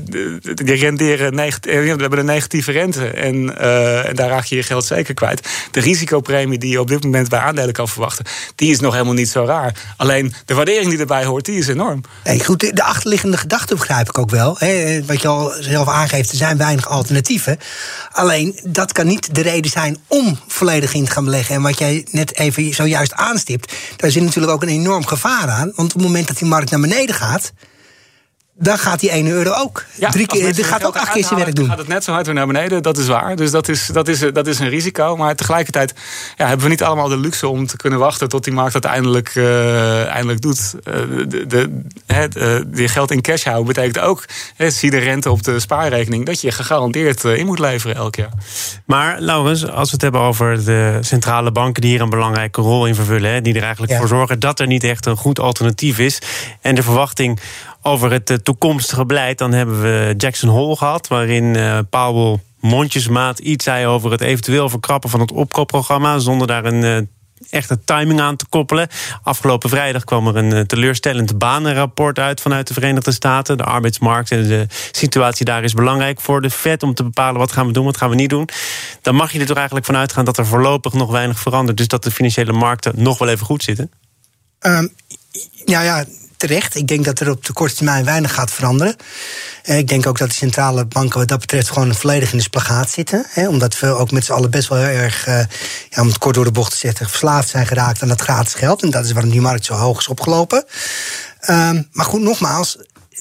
die 0.54 0.74
renderen, 0.74 1.38
eh, 1.38 1.52
we 1.60 1.96
hebben 2.00 2.18
een 2.18 2.24
negatieve 2.24 2.72
rente. 2.72 3.06
En, 3.06 3.34
uh, 3.34 4.08
en 4.08 4.16
daar 4.16 4.28
raak 4.28 4.44
je 4.44 4.56
je 4.56 4.62
geld 4.62 4.84
zeker 4.84 5.14
kwijt. 5.14 5.48
De 5.70 5.80
risicopremie 5.80 6.58
die 6.58 6.70
je 6.70 6.80
op 6.80 6.88
dit 6.88 7.04
moment 7.04 7.28
bij 7.28 7.38
aandelen 7.38 7.72
kan 7.72 7.88
verwachten, 7.88 8.24
die 8.54 8.70
is 8.70 8.80
nog 8.80 8.92
helemaal 8.92 9.14
niet 9.14 9.28
zo 9.28 9.44
raar. 9.44 9.94
Alleen 9.96 10.34
de 10.44 10.54
waardering 10.54 10.90
die 10.90 10.98
erbij 10.98 11.24
hoort, 11.24 11.44
die 11.44 11.58
is 11.58 11.68
enorm. 11.68 12.00
Goed, 12.44 12.60
de 12.60 12.82
achterliggende 12.82 13.36
gedachte 13.36 13.74
begrijp 13.74 14.08
ik 14.08 14.18
ook 14.18 14.30
wel. 14.30 14.56
Hè. 14.58 15.02
Wat 15.06 15.22
je 15.22 15.28
al 15.28 15.52
zelf 15.60 15.88
aangeeft, 15.88 16.30
er 16.30 16.36
zijn 16.36 16.56
weinig 16.56 16.88
alternatieven. 16.88 17.58
Alleen 18.12 18.60
dat 18.64 18.92
kan 18.92 19.06
niet 19.06 19.34
de 19.34 19.40
reden 19.42 19.70
zijn 19.70 19.98
om 20.06 20.38
volledig 20.46 20.94
in 20.94 21.04
te 21.04 21.10
gaan 21.10 21.24
beleggen. 21.24 21.54
En 21.54 21.62
wat 21.62 21.78
jij 21.78 22.06
net 22.10 22.38
even 22.38 22.74
zojuist 22.74 23.12
aanstipt, 23.12 23.72
daar 23.96 24.10
zit 24.10 24.22
natuurlijk 24.22 24.52
ook 24.52 24.62
een 24.62 24.68
enorm 24.68 25.06
gevaar 25.06 25.48
aan. 25.48 25.72
Want 25.74 25.94
op 25.94 26.00
het 26.00 26.02
moment 26.02 26.17
dat 26.26 26.38
die 26.38 26.48
markt 26.48 26.70
naar 26.70 26.80
beneden 26.80 27.14
gaat, 27.14 27.52
dan 28.60 28.78
gaat 28.78 29.00
die 29.00 29.10
1 29.10 29.26
euro 29.26 29.52
ook. 29.52 29.84
Ja, 29.94 30.10
Drie 30.10 30.26
keer, 30.26 30.54
die 30.54 30.64
gaat 30.64 30.84
ook 30.84 30.96
acht 30.96 31.12
keer 31.12 31.24
zijn 31.24 31.38
werk 31.38 31.54
doen. 31.54 31.68
gaat 31.68 31.78
het 31.78 31.88
net 31.88 32.04
zo 32.04 32.12
hard 32.12 32.26
weer 32.26 32.34
naar 32.34 32.46
beneden, 32.46 32.82
dat 32.82 32.98
is 32.98 33.06
waar. 33.06 33.36
Dus 33.36 33.50
dat 33.50 33.68
is, 33.68 33.86
dat 33.86 34.08
is, 34.08 34.18
dat 34.32 34.46
is 34.46 34.58
een 34.58 34.68
risico. 34.68 35.16
Maar 35.16 35.34
tegelijkertijd 35.34 35.94
ja, 36.36 36.46
hebben 36.46 36.64
we 36.64 36.70
niet 36.70 36.82
allemaal 36.82 37.08
de 37.08 37.16
luxe 37.16 37.48
om 37.48 37.66
te 37.66 37.76
kunnen 37.76 37.98
wachten 37.98 38.28
tot 38.28 38.44
die 38.44 38.52
markt 38.52 38.72
uiteindelijk 38.72 39.34
uh, 39.34 40.06
eindelijk 40.06 40.40
doet. 40.40 40.74
Uh, 40.84 40.94
de, 41.28 41.46
de, 41.46 41.80
het, 42.06 42.36
uh, 42.36 42.60
die 42.66 42.88
geld 42.88 43.10
in 43.10 43.20
cash 43.20 43.44
houden 43.44 43.66
betekent 43.66 43.98
ook, 43.98 44.24
he, 44.56 44.70
zie 44.70 44.90
de 44.90 44.98
rente 44.98 45.30
op 45.30 45.42
de 45.42 45.60
spaarrekening, 45.60 46.26
dat 46.26 46.40
je 46.40 46.50
gegarandeerd 46.50 47.24
in 47.24 47.46
moet 47.46 47.58
leveren 47.58 47.96
elk 47.96 48.16
jaar. 48.16 48.32
Maar 48.84 49.20
Laurens, 49.20 49.66
als 49.66 49.88
we 49.88 49.92
het 49.92 50.02
hebben 50.02 50.20
over 50.20 50.64
de 50.64 50.98
centrale 51.00 51.52
banken 51.52 51.82
die 51.82 51.90
hier 51.90 52.00
een 52.00 52.10
belangrijke 52.10 52.60
rol 52.60 52.86
in 52.86 52.94
vervullen, 52.94 53.30
hè, 53.30 53.40
die 53.40 53.54
er 53.54 53.62
eigenlijk 53.62 53.92
ja. 53.92 53.98
voor 53.98 54.08
zorgen 54.08 54.40
dat 54.40 54.60
er 54.60 54.66
niet 54.66 54.84
echt 54.84 55.06
een 55.06 55.16
goed 55.16 55.40
alternatief 55.40 55.98
is. 55.98 56.18
En 56.60 56.74
de 56.74 56.82
verwachting 56.82 57.40
over 57.88 58.10
het 58.12 58.30
eh, 58.30 58.36
toekomstige 58.36 59.06
beleid, 59.06 59.38
dan 59.38 59.52
hebben 59.52 59.80
we 59.82 60.14
Jackson 60.16 60.48
Hole 60.48 60.76
gehad, 60.76 61.08
waarin 61.08 61.44
uh, 61.44 61.78
Powell 61.90 62.40
mondjesmaat 62.60 63.38
iets 63.38 63.64
zei 63.64 63.86
over 63.86 64.10
het 64.10 64.20
eventueel 64.20 64.68
verkrappen 64.68 65.10
van 65.10 65.20
het 65.20 65.32
opkoopprogramma, 65.32 66.18
zonder 66.18 66.46
daar 66.46 66.64
een 66.64 66.82
uh, 66.82 66.98
echte 67.50 67.84
timing 67.84 68.20
aan 68.20 68.36
te 68.36 68.46
koppelen. 68.48 68.88
Afgelopen 69.22 69.70
vrijdag 69.70 70.04
kwam 70.04 70.26
er 70.26 70.36
een 70.36 70.66
teleurstellend 70.66 71.38
banenrapport 71.38 72.18
uit 72.18 72.40
vanuit 72.40 72.66
de 72.66 72.74
Verenigde 72.74 73.12
Staten. 73.12 73.56
De 73.56 73.64
arbeidsmarkt 73.64 74.30
en 74.30 74.48
de 74.48 74.66
situatie 74.92 75.44
daar 75.44 75.64
is 75.64 75.72
belangrijk 75.72 76.20
voor 76.20 76.40
de 76.40 76.50
Fed 76.50 76.82
om 76.82 76.94
te 76.94 77.02
bepalen 77.02 77.40
wat 77.40 77.52
gaan 77.52 77.66
we 77.66 77.72
doen, 77.72 77.84
wat 77.84 77.96
gaan 77.96 78.10
we 78.10 78.14
niet 78.14 78.30
doen. 78.30 78.48
Dan 79.02 79.14
mag 79.14 79.32
je 79.32 79.40
er 79.40 79.46
toch 79.46 79.56
eigenlijk 79.56 79.86
van 79.86 79.96
uitgaan 79.96 80.24
dat 80.24 80.38
er 80.38 80.46
voorlopig 80.46 80.92
nog 80.92 81.10
weinig 81.10 81.40
verandert. 81.40 81.76
Dus 81.76 81.88
dat 81.88 82.04
de 82.04 82.10
financiële 82.10 82.52
markten 82.52 82.92
nog 82.96 83.18
wel 83.18 83.28
even 83.28 83.46
goed 83.46 83.62
zitten. 83.62 83.90
Um, 84.60 84.92
ja, 85.64 85.82
ja, 85.82 86.04
terecht. 86.38 86.74
Ik 86.74 86.86
denk 86.86 87.04
dat 87.04 87.20
er 87.20 87.30
op 87.30 87.44
de 87.44 87.52
korte 87.52 87.74
termijn 87.74 88.04
weinig 88.04 88.34
gaat 88.34 88.50
veranderen. 88.50 88.96
Eh, 89.62 89.78
ik 89.78 89.88
denk 89.88 90.06
ook 90.06 90.18
dat 90.18 90.28
de 90.28 90.34
centrale 90.34 90.84
banken 90.84 91.18
wat 91.18 91.28
dat 91.28 91.40
betreft 91.40 91.70
gewoon 91.70 91.94
volledig 91.94 92.30
in 92.30 92.36
de 92.36 92.42
splagaat 92.42 92.90
zitten. 92.90 93.26
Hè, 93.28 93.48
omdat 93.48 93.78
we 93.78 93.86
ook 93.86 94.10
met 94.10 94.24
z'n 94.24 94.32
allen 94.32 94.50
best 94.50 94.68
wel 94.68 94.78
heel 94.78 94.96
erg, 94.96 95.26
uh, 95.26 95.38
ja, 95.90 96.00
om 96.00 96.06
het 96.06 96.18
kort 96.18 96.34
door 96.34 96.44
de 96.44 96.52
bocht 96.52 96.70
te 96.70 96.76
zetten, 96.76 97.08
verslaafd 97.08 97.48
zijn 97.48 97.66
geraakt 97.66 98.02
aan 98.02 98.08
dat 98.08 98.20
gratis 98.20 98.54
geld. 98.54 98.82
En 98.82 98.90
dat 98.90 99.04
is 99.04 99.12
waarom 99.12 99.30
die 99.30 99.40
markt 99.40 99.64
zo 99.64 99.74
hoog 99.74 99.98
is 99.98 100.08
opgelopen. 100.08 100.64
Um, 101.50 101.88
maar 101.92 102.06
goed, 102.06 102.20
nogmaals, 102.20 102.78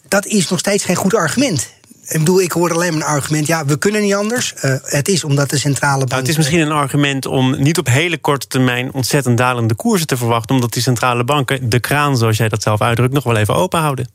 dat 0.08 0.26
is 0.26 0.48
nog 0.48 0.60
steeds 0.60 0.84
geen 0.84 0.96
goed 0.96 1.16
argument. 1.16 1.68
Ik 2.08 2.20
bedoel, 2.20 2.42
ik 2.42 2.52
hoor 2.52 2.74
alleen 2.74 2.94
maar 2.94 3.02
een 3.02 3.16
argument. 3.16 3.48
Ja, 3.48 3.66
we 3.66 3.78
kunnen 3.78 4.02
niet 4.02 4.14
anders. 4.14 4.54
Uh, 4.64 4.76
het 4.84 5.08
is 5.08 5.24
omdat 5.24 5.50
de 5.50 5.58
centrale 5.58 5.98
bank. 5.98 6.10
Nou, 6.10 6.22
het 6.22 6.30
is 6.30 6.38
misschien 6.38 6.60
een 6.60 6.72
argument 6.72 7.26
om 7.26 7.62
niet 7.62 7.78
op 7.78 7.88
hele 7.88 8.18
korte 8.18 8.48
termijn 8.48 8.94
ontzettend 8.94 9.38
dalende 9.38 9.76
koersen 9.76 10.08
te 10.08 10.18
verwachten. 10.18 10.56
Omdat 10.56 10.74
die 10.74 10.82
centrale 10.82 11.24
banken 11.24 11.70
de 11.70 11.80
kraan, 11.80 12.18
zoals 12.18 12.38
jij 12.38 12.50
dat 12.50 12.64
zelf 12.64 12.82
uitdrukt, 12.82 13.14
nog 13.14 13.24
wel 13.24 13.36
even 13.36 13.56
open 13.56 13.80
houden. 13.80 14.10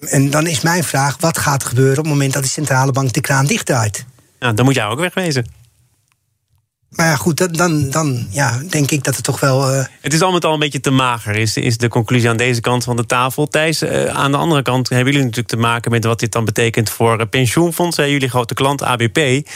En 0.00 0.30
dan 0.30 0.46
is 0.46 0.60
mijn 0.60 0.84
vraag: 0.84 1.16
wat 1.20 1.38
gaat 1.38 1.62
er 1.62 1.68
gebeuren 1.68 1.98
op 1.98 2.04
het 2.04 2.12
moment 2.12 2.32
dat 2.32 2.42
die 2.42 2.50
centrale 2.50 2.92
bank 2.92 3.12
de 3.12 3.20
kraan 3.20 3.46
dichtdraait? 3.46 4.04
Nou, 4.38 4.54
dan 4.54 4.64
moet 4.64 4.74
jij 4.74 4.86
ook 4.86 4.98
wegwezen. 4.98 5.46
Maar 6.90 7.06
ja, 7.06 7.16
goed, 7.16 7.56
dan, 7.56 7.90
dan 7.90 8.26
ja, 8.30 8.60
denk 8.70 8.90
ik 8.90 9.04
dat 9.04 9.14
het 9.14 9.24
toch 9.24 9.40
wel. 9.40 9.74
Uh... 9.74 9.84
Het 10.00 10.12
is 10.12 10.22
al 10.22 10.32
met 10.32 10.44
al 10.44 10.52
een 10.52 10.58
beetje 10.58 10.80
te 10.80 10.90
mager, 10.90 11.36
is, 11.36 11.56
is 11.56 11.78
de 11.78 11.88
conclusie 11.88 12.28
aan 12.28 12.36
deze 12.36 12.60
kant 12.60 12.84
van 12.84 12.96
de 12.96 13.06
tafel. 13.06 13.48
Thijs, 13.48 13.82
uh, 13.82 14.04
aan 14.04 14.30
de 14.30 14.36
andere 14.36 14.62
kant 14.62 14.88
hebben 14.88 15.06
jullie 15.06 15.26
natuurlijk 15.26 15.54
te 15.54 15.56
maken 15.56 15.90
met 15.90 16.04
wat 16.04 16.20
dit 16.20 16.32
dan 16.32 16.44
betekent 16.44 16.90
voor 16.90 17.20
uh, 17.20 17.26
pensioenfondsen. 17.30 18.10
Jullie 18.10 18.28
grote 18.28 18.54
klant 18.54 18.82
ABP 18.82 19.48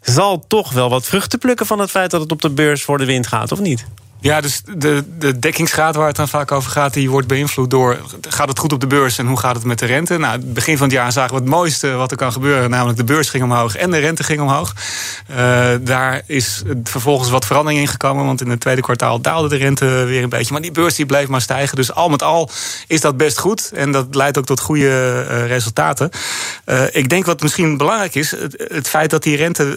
zal 0.00 0.44
toch 0.46 0.72
wel 0.72 0.90
wat 0.90 1.06
vruchten 1.06 1.38
plukken 1.38 1.66
van 1.66 1.78
het 1.78 1.90
feit 1.90 2.10
dat 2.10 2.20
het 2.20 2.32
op 2.32 2.42
de 2.42 2.50
beurs 2.50 2.82
voor 2.82 2.98
de 2.98 3.04
wind 3.04 3.26
gaat, 3.26 3.52
of 3.52 3.60
niet? 3.60 3.86
Ja, 4.20 4.40
dus 4.40 4.62
de, 4.76 5.04
de 5.18 5.38
dekkingsgraad 5.38 5.94
waar 5.94 6.06
het 6.06 6.16
dan 6.16 6.28
vaak 6.28 6.52
over 6.52 6.70
gaat, 6.70 6.92
die 6.92 7.10
wordt 7.10 7.26
beïnvloed 7.26 7.70
door. 7.70 7.98
Gaat 8.28 8.48
het 8.48 8.58
goed 8.58 8.72
op 8.72 8.80
de 8.80 8.86
beurs 8.86 9.18
en 9.18 9.26
hoe 9.26 9.38
gaat 9.38 9.54
het 9.54 9.64
met 9.64 9.78
de 9.78 9.86
rente? 9.86 10.18
Nou, 10.18 10.38
begin 10.38 10.76
van 10.76 10.86
het 10.86 10.96
jaar 10.96 11.12
zagen 11.12 11.34
we 11.34 11.40
het 11.40 11.50
mooiste 11.50 11.90
wat 11.90 12.10
er 12.10 12.16
kan 12.16 12.32
gebeuren, 12.32 12.70
namelijk 12.70 12.98
de 12.98 13.04
beurs 13.04 13.30
ging 13.30 13.42
omhoog 13.42 13.76
en 13.76 13.90
de 13.90 13.98
rente 13.98 14.22
ging 14.22 14.40
omhoog. 14.40 14.74
Uh, 15.30 15.36
daar 15.80 16.22
is 16.26 16.62
vervolgens 16.84 17.30
wat 17.30 17.46
verandering 17.46 17.80
in 17.80 17.88
gekomen, 17.88 18.24
want 18.24 18.40
in 18.40 18.50
het 18.50 18.60
tweede 18.60 18.80
kwartaal 18.80 19.20
daalde 19.20 19.48
de 19.48 19.56
rente 19.56 19.86
weer 19.86 20.22
een 20.22 20.28
beetje. 20.28 20.52
Maar 20.52 20.62
die 20.62 20.72
beurs 20.72 20.94
die 20.94 21.06
bleef 21.06 21.28
maar 21.28 21.40
stijgen. 21.40 21.76
Dus 21.76 21.92
al 21.92 22.08
met 22.08 22.22
al 22.22 22.50
is 22.86 23.00
dat 23.00 23.16
best 23.16 23.38
goed 23.38 23.70
en 23.74 23.92
dat 23.92 24.14
leidt 24.14 24.38
ook 24.38 24.46
tot 24.46 24.60
goede 24.60 25.26
uh, 25.30 25.46
resultaten. 25.46 26.10
Uh, 26.66 26.82
ik 26.92 27.08
denk 27.08 27.26
wat 27.26 27.42
misschien 27.42 27.76
belangrijk 27.76 28.14
is, 28.14 28.30
het, 28.30 28.64
het 28.68 28.88
feit 28.88 29.10
dat 29.10 29.22
die 29.22 29.36
rente 29.36 29.68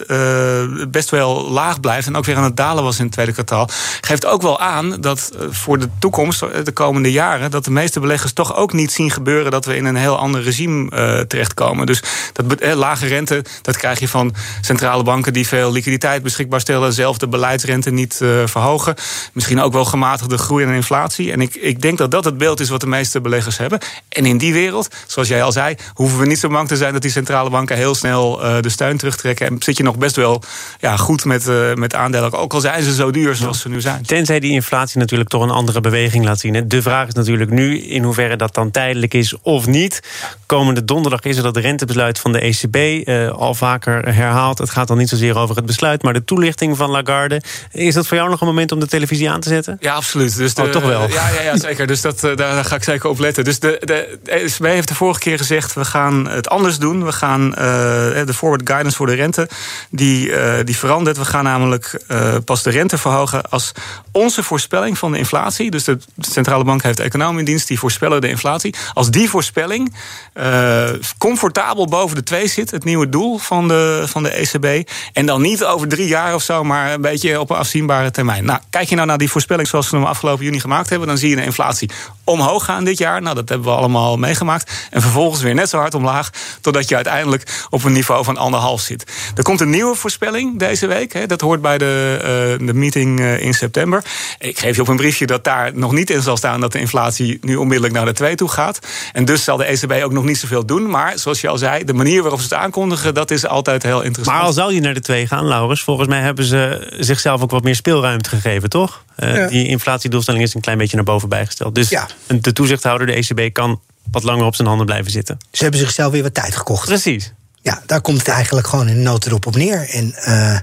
best 0.90 1.10
wel 1.10 1.50
laag 1.50 1.80
blijft 1.80 2.06
en 2.06 2.16
ook 2.16 2.24
weer 2.24 2.36
aan 2.36 2.44
het 2.44 2.56
dalen 2.56 2.84
was 2.84 2.98
in 2.98 3.04
het 3.04 3.12
tweede 3.12 3.32
kwartaal, 3.32 3.68
geeft 4.00 4.26
ook 4.26 4.33
ook 4.34 4.42
wel 4.42 4.60
aan 4.60 4.96
dat 5.00 5.30
eh, 5.38 5.46
voor 5.50 5.78
de 5.78 5.88
toekomst, 5.98 6.42
eh, 6.42 6.48
de 6.64 6.72
komende 6.72 7.12
jaren, 7.12 7.50
dat 7.50 7.64
de 7.64 7.70
meeste 7.70 8.00
beleggers 8.00 8.32
toch 8.32 8.56
ook 8.56 8.72
niet 8.72 8.92
zien 8.92 9.10
gebeuren 9.10 9.50
dat 9.50 9.64
we 9.64 9.76
in 9.76 9.84
een 9.84 9.96
heel 9.96 10.18
ander 10.18 10.42
regime 10.42 10.90
uh, 10.90 11.20
terechtkomen. 11.20 11.86
Dus 11.86 12.02
dat 12.32 12.54
eh, 12.54 12.74
lage 12.74 13.06
rente, 13.06 13.44
dat 13.62 13.76
krijg 13.76 14.00
je 14.00 14.08
van 14.08 14.34
centrale 14.60 15.02
banken 15.02 15.32
die 15.32 15.46
veel 15.46 15.72
liquiditeit 15.72 16.22
beschikbaar 16.22 16.60
stellen, 16.60 16.92
zelf 16.92 17.18
de 17.18 17.28
beleidsrente 17.28 17.90
niet 17.90 18.14
verhogen. 18.44 18.94
Misschien 19.32 19.60
ook 19.60 19.72
wel 19.72 19.84
gematigde 19.84 20.38
groei 20.38 20.64
en 20.64 20.74
inflatie. 20.74 21.32
En 21.32 21.40
ik, 21.40 21.54
ik 21.54 21.82
denk 21.82 21.98
dat 21.98 22.10
dat 22.10 22.24
het 22.24 22.38
beeld 22.38 22.60
is 22.60 22.68
wat 22.68 22.80
de 22.80 22.86
meeste 22.86 23.20
beleggers 23.20 23.58
hebben. 23.58 23.78
En 24.08 24.26
in 24.26 24.38
die 24.38 24.52
wereld, 24.52 24.88
zoals 25.06 25.28
jij 25.28 25.42
al 25.42 25.52
zei, 25.52 25.74
hoeven 25.94 26.18
we 26.18 26.26
niet 26.26 26.38
zo 26.38 26.48
bang 26.48 26.68
te 26.68 26.76
zijn 26.76 26.92
dat 26.92 27.02
die 27.02 27.10
centrale 27.10 27.50
banken 27.50 27.76
heel 27.76 27.94
snel 27.94 28.36
de 28.60 28.68
steun 28.68 28.96
terugtrekken. 28.96 29.46
En 29.46 29.56
zit 29.58 29.76
je 29.76 29.82
nog 29.82 29.98
best 29.98 30.16
wel 30.16 30.42
ja, 30.80 30.96
goed 30.96 31.24
met, 31.24 31.46
met 31.74 31.94
aandelen, 31.94 32.32
ook 32.32 32.52
al 32.52 32.60
zijn 32.60 32.82
ze 32.82 32.94
zo 32.94 33.10
duur 33.10 33.34
zoals 33.34 33.60
ze 33.60 33.68
nu 33.68 33.80
zijn. 33.80 34.02
Tenzij 34.24 34.48
die 34.48 34.52
inflatie 34.52 34.98
natuurlijk 34.98 35.30
toch 35.30 35.42
een 35.42 35.50
andere 35.50 35.80
beweging 35.80 36.24
laat 36.24 36.38
zien. 36.38 36.68
De 36.68 36.82
vraag 36.82 37.06
is 37.06 37.14
natuurlijk 37.14 37.50
nu 37.50 37.80
in 37.80 38.02
hoeverre 38.02 38.36
dat 38.36 38.54
dan 38.54 38.70
tijdelijk 38.70 39.14
is 39.14 39.36
of 39.42 39.66
niet. 39.66 40.00
Komende 40.46 40.84
donderdag 40.84 41.20
is 41.20 41.36
er 41.36 41.42
dat 41.42 41.56
rentebesluit 41.56 42.18
van 42.18 42.32
de 42.32 42.40
ECB 42.40 43.08
uh, 43.08 43.30
al 43.30 43.54
vaker 43.54 44.14
herhaald. 44.14 44.58
Het 44.58 44.70
gaat 44.70 44.88
dan 44.88 44.98
niet 44.98 45.08
zozeer 45.08 45.38
over 45.38 45.56
het 45.56 45.66
besluit, 45.66 46.02
maar 46.02 46.12
de 46.12 46.24
toelichting 46.24 46.76
van 46.76 46.90
Lagarde. 46.90 47.42
Is 47.72 47.94
dat 47.94 48.06
voor 48.06 48.16
jou 48.16 48.30
nog 48.30 48.40
een 48.40 48.46
moment 48.46 48.72
om 48.72 48.80
de 48.80 48.86
televisie 48.86 49.30
aan 49.30 49.40
te 49.40 49.48
zetten? 49.48 49.76
Ja, 49.80 49.94
absoluut. 49.94 50.36
Dus 50.36 50.54
de, 50.54 50.62
oh, 50.62 50.68
toch 50.68 50.84
wel? 50.84 51.08
Ja, 51.08 51.28
ja, 51.28 51.40
ja 51.40 51.56
zeker. 51.56 51.86
Dus 51.86 52.00
dat, 52.00 52.20
daar, 52.20 52.36
daar, 52.36 52.64
ga 52.64 52.74
ik 52.74 52.84
zeker 52.84 53.08
op 53.08 53.18
letten. 53.18 53.44
Dus 53.44 53.58
de, 53.58 53.76
de, 53.80 54.18
de 54.22 54.30
ECB 54.30 54.64
heeft 54.64 54.88
de 54.88 54.94
vorige 54.94 55.20
keer 55.20 55.38
gezegd: 55.38 55.74
we 55.74 55.84
gaan 55.84 56.28
het 56.28 56.48
anders 56.48 56.78
doen. 56.78 57.04
We 57.04 57.12
gaan 57.12 57.46
uh, 57.48 57.56
de 57.56 58.34
forward 58.34 58.68
guidance 58.68 58.96
voor 58.96 59.06
de 59.06 59.14
rente, 59.14 59.48
die, 59.90 60.28
uh, 60.28 60.54
die 60.64 60.76
verandert. 60.76 61.16
We 61.16 61.24
gaan 61.24 61.44
namelijk 61.44 62.02
pas 62.44 62.62
de 62.62 62.70
rente 62.70 62.98
verhogen 62.98 63.50
als 63.50 63.72
onze 64.14 64.42
voorspelling 64.42 64.98
van 64.98 65.12
de 65.12 65.18
inflatie, 65.18 65.70
dus 65.70 65.84
de 65.84 65.98
centrale 66.18 66.64
bank 66.64 66.82
heeft 66.82 67.00
economen 67.00 67.38
in 67.38 67.44
dienst 67.44 67.68
die 67.68 67.78
voorspellen 67.78 68.20
de 68.20 68.28
inflatie. 68.28 68.74
Als 68.92 69.10
die 69.10 69.28
voorspelling 69.28 69.94
uh, 70.34 70.88
comfortabel 71.18 71.86
boven 71.86 72.16
de 72.16 72.22
2 72.22 72.46
zit, 72.46 72.70
het 72.70 72.84
nieuwe 72.84 73.08
doel 73.08 73.38
van 73.38 73.68
de, 73.68 74.04
van 74.06 74.22
de 74.22 74.30
ECB, 74.30 74.90
en 75.12 75.26
dan 75.26 75.42
niet 75.42 75.64
over 75.64 75.88
drie 75.88 76.08
jaar 76.08 76.34
of 76.34 76.42
zo, 76.42 76.64
maar 76.64 76.92
een 76.92 77.00
beetje 77.00 77.40
op 77.40 77.50
een 77.50 77.56
afzienbare 77.56 78.10
termijn. 78.10 78.44
Nou, 78.44 78.60
kijk 78.70 78.88
je 78.88 78.94
nou 78.94 79.06
naar 79.06 79.18
die 79.18 79.30
voorspelling 79.30 79.68
zoals 79.68 79.90
we 79.90 79.96
hem 79.96 80.06
afgelopen 80.06 80.44
juni 80.44 80.60
gemaakt 80.60 80.90
hebben, 80.90 81.08
dan 81.08 81.18
zie 81.18 81.28
je 81.28 81.36
de 81.36 81.44
inflatie 81.44 81.90
omhoog 82.24 82.64
gaan 82.64 82.84
dit 82.84 82.98
jaar. 82.98 83.22
Nou, 83.22 83.34
dat 83.34 83.48
hebben 83.48 83.68
we 83.68 83.74
allemaal 83.74 84.16
meegemaakt. 84.16 84.88
En 84.90 85.00
vervolgens 85.02 85.42
weer 85.42 85.54
net 85.54 85.68
zo 85.68 85.78
hard 85.78 85.94
omlaag, 85.94 86.30
totdat 86.60 86.88
je 86.88 86.94
uiteindelijk 86.94 87.66
op 87.70 87.84
een 87.84 87.92
niveau 87.92 88.24
van 88.24 88.36
anderhalf 88.36 88.80
zit. 88.80 89.12
Er 89.34 89.42
komt 89.42 89.60
een 89.60 89.70
nieuwe 89.70 89.94
voorspelling 89.94 90.58
deze 90.58 90.86
week. 90.86 91.12
Hè, 91.12 91.26
dat 91.26 91.40
hoort 91.40 91.60
bij 91.60 91.78
de, 91.78 92.18
uh, 92.60 92.66
de 92.66 92.74
meeting 92.74 93.20
uh, 93.20 93.40
in 93.40 93.54
september. 93.54 94.03
Ik 94.38 94.58
geef 94.58 94.76
je 94.76 94.82
op 94.82 94.88
een 94.88 94.96
briefje 94.96 95.26
dat 95.26 95.44
daar 95.44 95.70
nog 95.74 95.92
niet 95.92 96.10
in 96.10 96.22
zal 96.22 96.36
staan 96.36 96.60
dat 96.60 96.72
de 96.72 96.78
inflatie 96.78 97.38
nu 97.40 97.56
onmiddellijk 97.56 97.94
naar 97.94 98.04
de 98.04 98.12
2 98.12 98.34
toe 98.34 98.48
gaat. 98.48 98.78
En 99.12 99.24
dus 99.24 99.44
zal 99.44 99.56
de 99.56 99.64
ECB 99.64 99.92
ook 99.92 100.12
nog 100.12 100.24
niet 100.24 100.38
zoveel 100.38 100.66
doen. 100.66 100.90
Maar 100.90 101.18
zoals 101.18 101.40
je 101.40 101.48
al 101.48 101.58
zei, 101.58 101.84
de 101.84 101.94
manier 101.94 102.22
waarop 102.22 102.40
ze 102.40 102.44
het 102.44 102.54
aankondigen, 102.54 103.14
dat 103.14 103.30
is 103.30 103.46
altijd 103.46 103.82
heel 103.82 104.02
interessant. 104.02 104.36
Maar 104.36 104.46
al 104.46 104.52
zou 104.52 104.74
je 104.74 104.80
naar 104.80 104.94
de 104.94 105.00
2 105.00 105.26
gaan, 105.26 105.46
Laurens, 105.46 105.82
volgens 105.82 106.08
mij 106.08 106.20
hebben 106.20 106.44
ze 106.44 106.92
zichzelf 106.98 107.42
ook 107.42 107.50
wat 107.50 107.62
meer 107.62 107.74
speelruimte 107.74 108.28
gegeven, 108.28 108.68
toch? 108.68 109.04
Uh, 109.18 109.36
ja. 109.36 109.46
Die 109.46 109.66
inflatiedoelstelling 109.68 110.42
is 110.42 110.54
een 110.54 110.60
klein 110.60 110.78
beetje 110.78 110.96
naar 110.96 111.04
boven 111.04 111.28
bijgesteld. 111.28 111.74
Dus 111.74 111.88
ja. 111.88 112.08
de 112.26 112.52
toezichthouder, 112.52 113.06
de 113.06 113.12
ECB, 113.12 113.52
kan 113.52 113.80
wat 114.10 114.22
langer 114.22 114.44
op 114.44 114.54
zijn 114.54 114.68
handen 114.68 114.86
blijven 114.86 115.10
zitten. 115.10 115.38
Ze 115.50 115.62
hebben 115.62 115.80
zichzelf 115.80 116.12
weer 116.12 116.22
wat 116.22 116.34
tijd 116.34 116.56
gekocht. 116.56 116.86
Precies. 116.86 117.32
Ja, 117.64 117.82
daar 117.86 118.00
komt 118.00 118.18
het 118.18 118.28
eigenlijk 118.28 118.66
gewoon 118.66 118.88
in 118.88 119.02
notendop 119.02 119.46
op 119.46 119.56
neer. 119.56 119.88
En, 119.90 120.14
uh, 120.28 120.58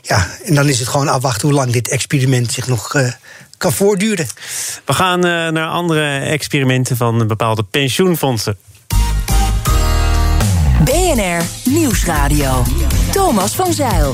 ja, 0.00 0.26
en 0.44 0.54
dan 0.54 0.68
is 0.68 0.78
het 0.78 0.88
gewoon 0.88 1.08
afwachten 1.08 1.48
hoe 1.48 1.56
lang 1.56 1.72
dit 1.72 1.88
experiment 1.88 2.52
zich 2.52 2.66
nog 2.66 2.94
uh, 2.94 3.10
kan 3.58 3.72
voortduren. 3.72 4.26
We 4.84 4.92
gaan 4.92 5.26
uh, 5.26 5.48
naar 5.48 5.68
andere 5.68 6.18
experimenten 6.18 6.96
van 6.96 7.26
bepaalde 7.26 7.62
pensioenfondsen. 7.62 8.56
BNR 10.84 11.42
Nieuwsradio. 11.64 12.62
Thomas 13.10 13.54
van 13.54 13.72
Zeil. 13.72 14.12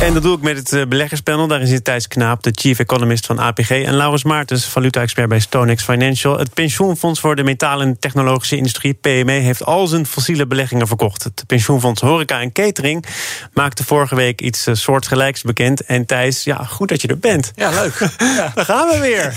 En 0.00 0.14
dat 0.14 0.22
doe 0.22 0.36
ik 0.36 0.42
met 0.42 0.70
het 0.70 0.88
beleggerspanel. 0.88 1.46
Daarin 1.46 1.66
zit 1.66 1.84
Thijs 1.84 2.08
Knaap, 2.08 2.42
de 2.42 2.50
chief 2.54 2.78
economist 2.78 3.26
van 3.26 3.38
APG... 3.38 3.70
en 3.70 3.94
Laurens 3.94 4.24
Maartens, 4.24 4.66
valuta-expert 4.66 5.28
bij 5.28 5.40
Stonex 5.40 5.82
Financial. 5.82 6.38
Het 6.38 6.54
pensioenfonds 6.54 7.20
voor 7.20 7.36
de 7.36 7.42
metalen 7.42 7.86
en 7.86 7.98
technologische 7.98 8.56
industrie, 8.56 8.94
PME... 8.94 9.32
heeft 9.32 9.64
al 9.64 9.86
zijn 9.86 10.06
fossiele 10.06 10.46
beleggingen 10.46 10.86
verkocht. 10.86 11.24
Het 11.24 11.44
pensioenfonds 11.46 12.00
Horeca 12.00 12.40
en 12.40 12.52
Catering 12.52 13.04
maakte 13.52 13.84
vorige 13.84 14.14
week 14.14 14.40
iets 14.40 14.66
soortgelijks 14.72 15.42
bekend. 15.42 15.84
En 15.84 16.06
Thijs, 16.06 16.44
ja, 16.44 16.64
goed 16.64 16.88
dat 16.88 17.02
je 17.02 17.08
er 17.08 17.18
bent. 17.18 17.52
Ja, 17.54 17.70
leuk. 17.70 17.98
Ja. 18.18 18.52
Daar 18.54 18.64
gaan 18.64 18.88
we 18.88 18.98
weer. 18.98 19.34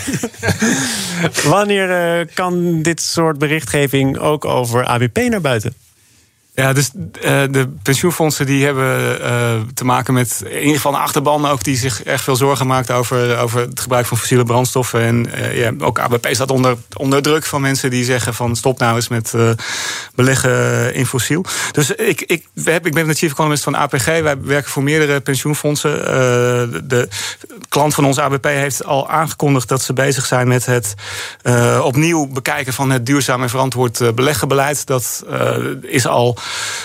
Wanneer 1.51 2.19
uh, 2.19 2.25
kan 2.33 2.81
dit 2.81 3.01
soort 3.01 3.37
berichtgeving 3.37 4.17
ook 4.17 4.45
over 4.45 4.85
ABP 4.85 5.17
naar 5.17 5.41
buiten? 5.41 5.73
Ja, 6.53 6.73
dus 6.73 6.91
uh, 6.95 7.01
de 7.51 7.69
pensioenfondsen 7.83 8.45
die 8.45 8.65
hebben 8.65 9.19
uh, 9.21 9.61
te 9.73 9.85
maken 9.85 10.13
met 10.13 10.41
in 10.45 10.59
ieder 10.59 10.75
geval 10.75 10.93
een 10.93 10.99
achterban 10.99 11.45
ook 11.45 11.63
die 11.63 11.77
zich 11.77 12.03
echt 12.03 12.23
veel 12.23 12.35
zorgen 12.35 12.67
maakt 12.67 12.91
over, 12.91 13.37
over 13.37 13.59
het 13.59 13.79
gebruik 13.79 14.05
van 14.05 14.17
fossiele 14.17 14.43
brandstoffen. 14.43 15.01
En 15.01 15.27
uh, 15.35 15.57
ja, 15.57 15.71
ook 15.79 15.99
ABP 15.99 16.27
staat 16.31 16.51
onder, 16.51 16.77
onder 16.97 17.21
druk 17.21 17.45
van 17.45 17.61
mensen 17.61 17.89
die 17.89 18.03
zeggen 18.03 18.33
van 18.33 18.55
stop 18.55 18.79
nou 18.79 18.95
eens 18.95 19.07
met 19.07 19.33
beleggen 20.15 20.93
in 20.93 21.05
fossiel. 21.05 21.45
Dus 21.71 21.91
ik, 21.91 22.21
ik, 22.21 22.45
heb, 22.63 22.85
ik 22.85 22.93
ben 22.93 23.07
de 23.07 23.13
chief 23.13 23.31
economist 23.31 23.63
van 23.63 23.75
APG. 23.75 24.05
Wij 24.05 24.41
werken 24.41 24.71
voor 24.71 24.83
meerdere 24.83 25.19
pensioenfondsen. 25.19 25.91
De, 26.87 27.07
klant 27.69 27.93
van 27.93 28.05
ons 28.05 28.19
ABP 28.19 28.45
heeft 28.45 28.85
al 28.85 29.09
aangekondigd 29.09 29.67
dat 29.67 29.81
ze 29.81 29.93
bezig 29.93 30.25
zijn 30.25 30.47
met 30.47 30.65
het 30.65 30.93
opnieuw 31.81 32.27
bekijken 32.27 32.73
van 32.73 32.89
het 32.89 33.05
duurzaam 33.05 33.41
en 33.41 33.49
verantwoord 33.49 34.15
beleggenbeleid. 34.15 34.85
Dat 34.85 35.23
is 35.81 36.07
al 36.07 36.37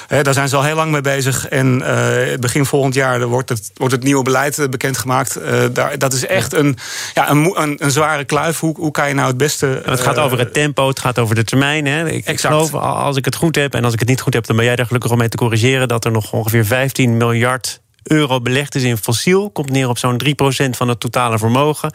He, 0.06 0.22
daar 0.22 0.34
zijn 0.34 0.48
ze 0.48 0.56
al 0.56 0.62
heel 0.62 0.75
lang 0.75 0.90
mee 0.90 1.00
bezig. 1.00 1.48
En 1.48 1.82
uh, 1.82 2.38
begin 2.40 2.66
volgend 2.66 2.94
jaar 2.94 3.26
wordt 3.26 3.48
het, 3.48 3.70
wordt 3.75 3.94
het 3.94 4.02
nieuwe 4.02 4.22
beleid 4.22 4.70
bekendgemaakt. 4.70 5.38
Uh, 5.38 5.64
daar, 5.72 5.98
dat 5.98 6.12
is 6.12 6.26
echt 6.26 6.52
een, 6.52 6.76
ja, 7.14 7.30
een, 7.30 7.60
een, 7.60 7.76
een 7.78 7.90
zware 7.90 8.25
kluif. 8.25 8.60
Hoe, 8.60 8.76
hoe 8.76 8.90
kan 8.90 9.08
je 9.08 9.14
nou 9.14 9.28
het 9.28 9.36
beste. 9.36 9.82
het 9.84 10.00
gaat 10.00 10.18
over 10.18 10.38
het 10.38 10.52
tempo, 10.52 10.88
het 10.88 11.00
gaat 11.00 11.18
over 11.18 11.34
de 11.34 11.44
termijn. 11.44 11.86
Hè? 11.86 12.08
Ik 12.08 12.25
exact. 12.25 12.54
geloof, 12.54 12.75
als 12.75 13.16
ik 13.16 13.25
het 13.25 13.34
goed 13.34 13.56
heb 13.56 13.75
en 13.75 13.84
als 13.84 13.92
ik 13.92 13.98
het 13.98 14.08
niet 14.08 14.20
goed 14.20 14.34
heb, 14.34 14.46
dan 14.46 14.56
ben 14.56 14.64
jij 14.64 14.76
daar 14.76 14.86
gelukkig 14.86 15.10
om 15.10 15.18
mee 15.18 15.28
te 15.28 15.36
corrigeren. 15.36 15.88
Dat 15.88 16.04
er 16.04 16.10
nog 16.10 16.32
ongeveer 16.32 16.66
15 16.66 17.16
miljard 17.16 17.80
euro 18.02 18.40
belegd 18.40 18.75
is 18.75 18.82
in 18.82 18.96
fossiel. 18.96 19.50
Komt 19.50 19.70
neer 19.70 19.88
op 19.88 19.98
zo'n 19.98 20.20
3% 20.25 20.28
van 20.70 20.88
het 20.88 21.00
totale 21.00 21.38
vermogen. 21.38 21.92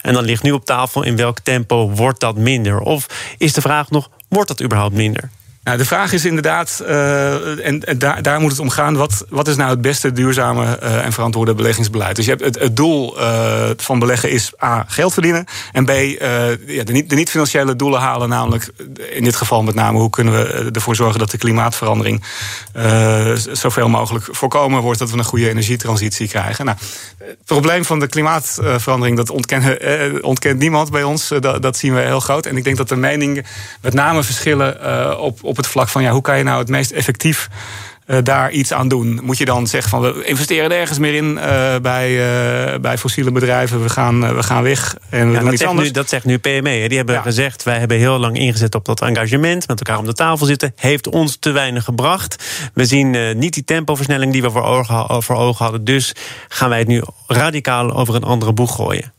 En 0.00 0.14
dan 0.14 0.24
ligt 0.24 0.42
nu 0.42 0.52
op 0.52 0.64
tafel 0.64 1.02
in 1.02 1.16
welk 1.16 1.38
tempo 1.38 1.90
wordt 1.90 2.20
dat 2.20 2.36
minder? 2.36 2.78
Of 2.80 3.06
is 3.38 3.52
de 3.52 3.60
vraag 3.60 3.90
nog, 3.90 4.10
wordt 4.28 4.48
dat 4.48 4.62
überhaupt 4.62 4.94
minder? 4.94 5.30
Nou, 5.62 5.78
de 5.78 5.84
vraag 5.84 6.12
is 6.12 6.24
inderdaad, 6.24 6.82
uh, 6.88 7.66
en, 7.66 7.84
en 7.84 7.98
daar, 7.98 8.22
daar, 8.22 8.40
moet 8.40 8.50
het 8.50 8.60
om 8.60 8.70
gaan, 8.70 8.96
wat, 8.96 9.24
wat 9.28 9.48
is 9.48 9.56
nou 9.56 9.70
het 9.70 9.80
beste 9.80 10.12
duurzame 10.12 10.78
uh, 10.82 11.04
en 11.04 11.12
verantwoorde 11.12 11.54
beleggingsbeleid? 11.54 12.16
Dus 12.16 12.24
je 12.24 12.30
hebt 12.30 12.58
het, 12.58 12.76
doel 12.76 13.20
uh, 13.20 13.70
van 13.76 13.98
beleggen 13.98 14.30
is 14.30 14.52
A, 14.62 14.84
geld 14.88 15.12
verdienen. 15.12 15.44
En 15.72 15.84
B, 15.84 15.90
ja, 15.90 16.84
de, 16.84 16.92
niet, 16.92 17.14
niet-financiële 17.14 17.76
doelen 17.76 18.00
halen, 18.00 18.28
namelijk 18.28 18.68
in 19.10 19.24
dit 19.24 19.36
geval 19.36 19.62
met 19.62 19.74
name 19.74 19.98
hoe 19.98 20.10
kunnen 20.10 20.34
we 20.34 20.70
ervoor 20.72 20.96
zorgen 20.96 21.18
dat 21.18 21.30
de 21.30 21.38
klimaatverandering 21.38 22.24
zoveel 23.52 23.88
mogelijk 23.88 24.28
voorkomen 24.30 24.80
wordt, 24.80 24.98
dat 24.98 25.10
we 25.10 25.18
een 25.18 25.24
goede 25.24 25.48
energietransitie 25.48 26.28
krijgen. 26.28 26.64
Nou, 26.64 26.76
het 27.18 27.36
probleem 27.44 27.84
van 27.84 28.00
de 28.00 28.06
klimaatverandering, 28.06 29.16
dat 29.16 29.30
ontkent, 29.30 29.76
ontkent 30.22 30.58
niemand 30.58 30.90
bij 30.90 31.02
ons, 31.02 31.28
dat, 31.28 31.62
dat, 31.62 31.76
zien 31.76 31.94
we 31.94 32.00
heel 32.00 32.20
groot. 32.20 32.46
En 32.46 32.56
ik 32.56 32.64
denk 32.64 32.76
dat 32.76 32.88
de 32.88 32.96
meningen 32.96 33.44
met 33.80 33.94
name 33.94 34.22
verschillen 34.22 35.20
op 35.20 35.51
op 35.52 35.58
het 35.58 35.66
vlak 35.66 35.88
van 35.88 36.02
ja, 36.02 36.10
hoe 36.10 36.22
kan 36.22 36.38
je 36.38 36.44
nou 36.44 36.58
het 36.58 36.68
meest 36.68 36.90
effectief 36.90 37.48
uh, 38.06 38.16
daar 38.22 38.50
iets 38.50 38.72
aan 38.72 38.88
doen? 38.88 39.20
Moet 39.22 39.38
je 39.38 39.44
dan 39.44 39.66
zeggen 39.66 39.90
van 39.90 40.00
we 40.00 40.24
investeren 40.24 40.70
er 40.70 40.78
ergens 40.78 40.98
meer 40.98 41.14
in 41.14 41.24
uh, 41.24 41.76
bij, 41.82 42.10
uh, 42.10 42.78
bij 42.80 42.98
fossiele 42.98 43.32
bedrijven, 43.32 43.82
we 43.82 43.88
gaan, 43.88 44.34
we 44.36 44.42
gaan 44.42 44.62
weg 44.62 44.96
en 45.10 45.26
we 45.26 45.32
ja, 45.32 45.34
doen 45.34 45.44
dat 45.44 45.52
iets 45.52 45.56
zegt 45.58 45.70
anders? 45.70 45.88
Nu, 45.88 45.94
dat 45.94 46.08
zegt 46.08 46.24
nu 46.24 46.38
PME. 46.38 46.70
Hè. 46.70 46.88
Die 46.88 46.96
hebben 46.96 47.14
Ja. 47.14 47.22
gezegd, 47.22 47.62
wij 47.62 47.78
hebben 47.78 47.96
heel 47.96 48.18
lang 48.18 48.38
ingezet 48.38 48.74
op 48.74 48.84
dat 48.84 49.00
engagement, 49.00 49.68
met 49.68 49.78
elkaar 49.78 49.98
om 49.98 50.04
de 50.06 50.12
tafel 50.12 50.46
zitten, 50.46 50.72
heeft 50.76 51.08
ons 51.08 51.36
te 51.36 51.50
weinig 51.50 51.84
gebracht. 51.84 52.44
We 52.74 52.84
zien 52.84 53.14
eh, 53.14 53.34
niet 53.34 53.54
die 53.54 53.64
tempoversnelling 53.64 54.32
die 54.32 54.42
we 54.42 54.50
voor 54.50 54.64
ogen, 54.64 55.22
voor 55.22 55.36
ogen 55.36 55.64
hadden, 55.64 55.84
dus 55.84 56.12
gaan 56.48 56.68
wij 56.68 56.78
het 56.78 56.88
nu 56.88 57.02
radicaal 57.26 57.92
over 57.92 58.14
een 58.14 58.24
andere 58.24 58.52
boeg 58.52 58.74
gooien. 58.74 59.12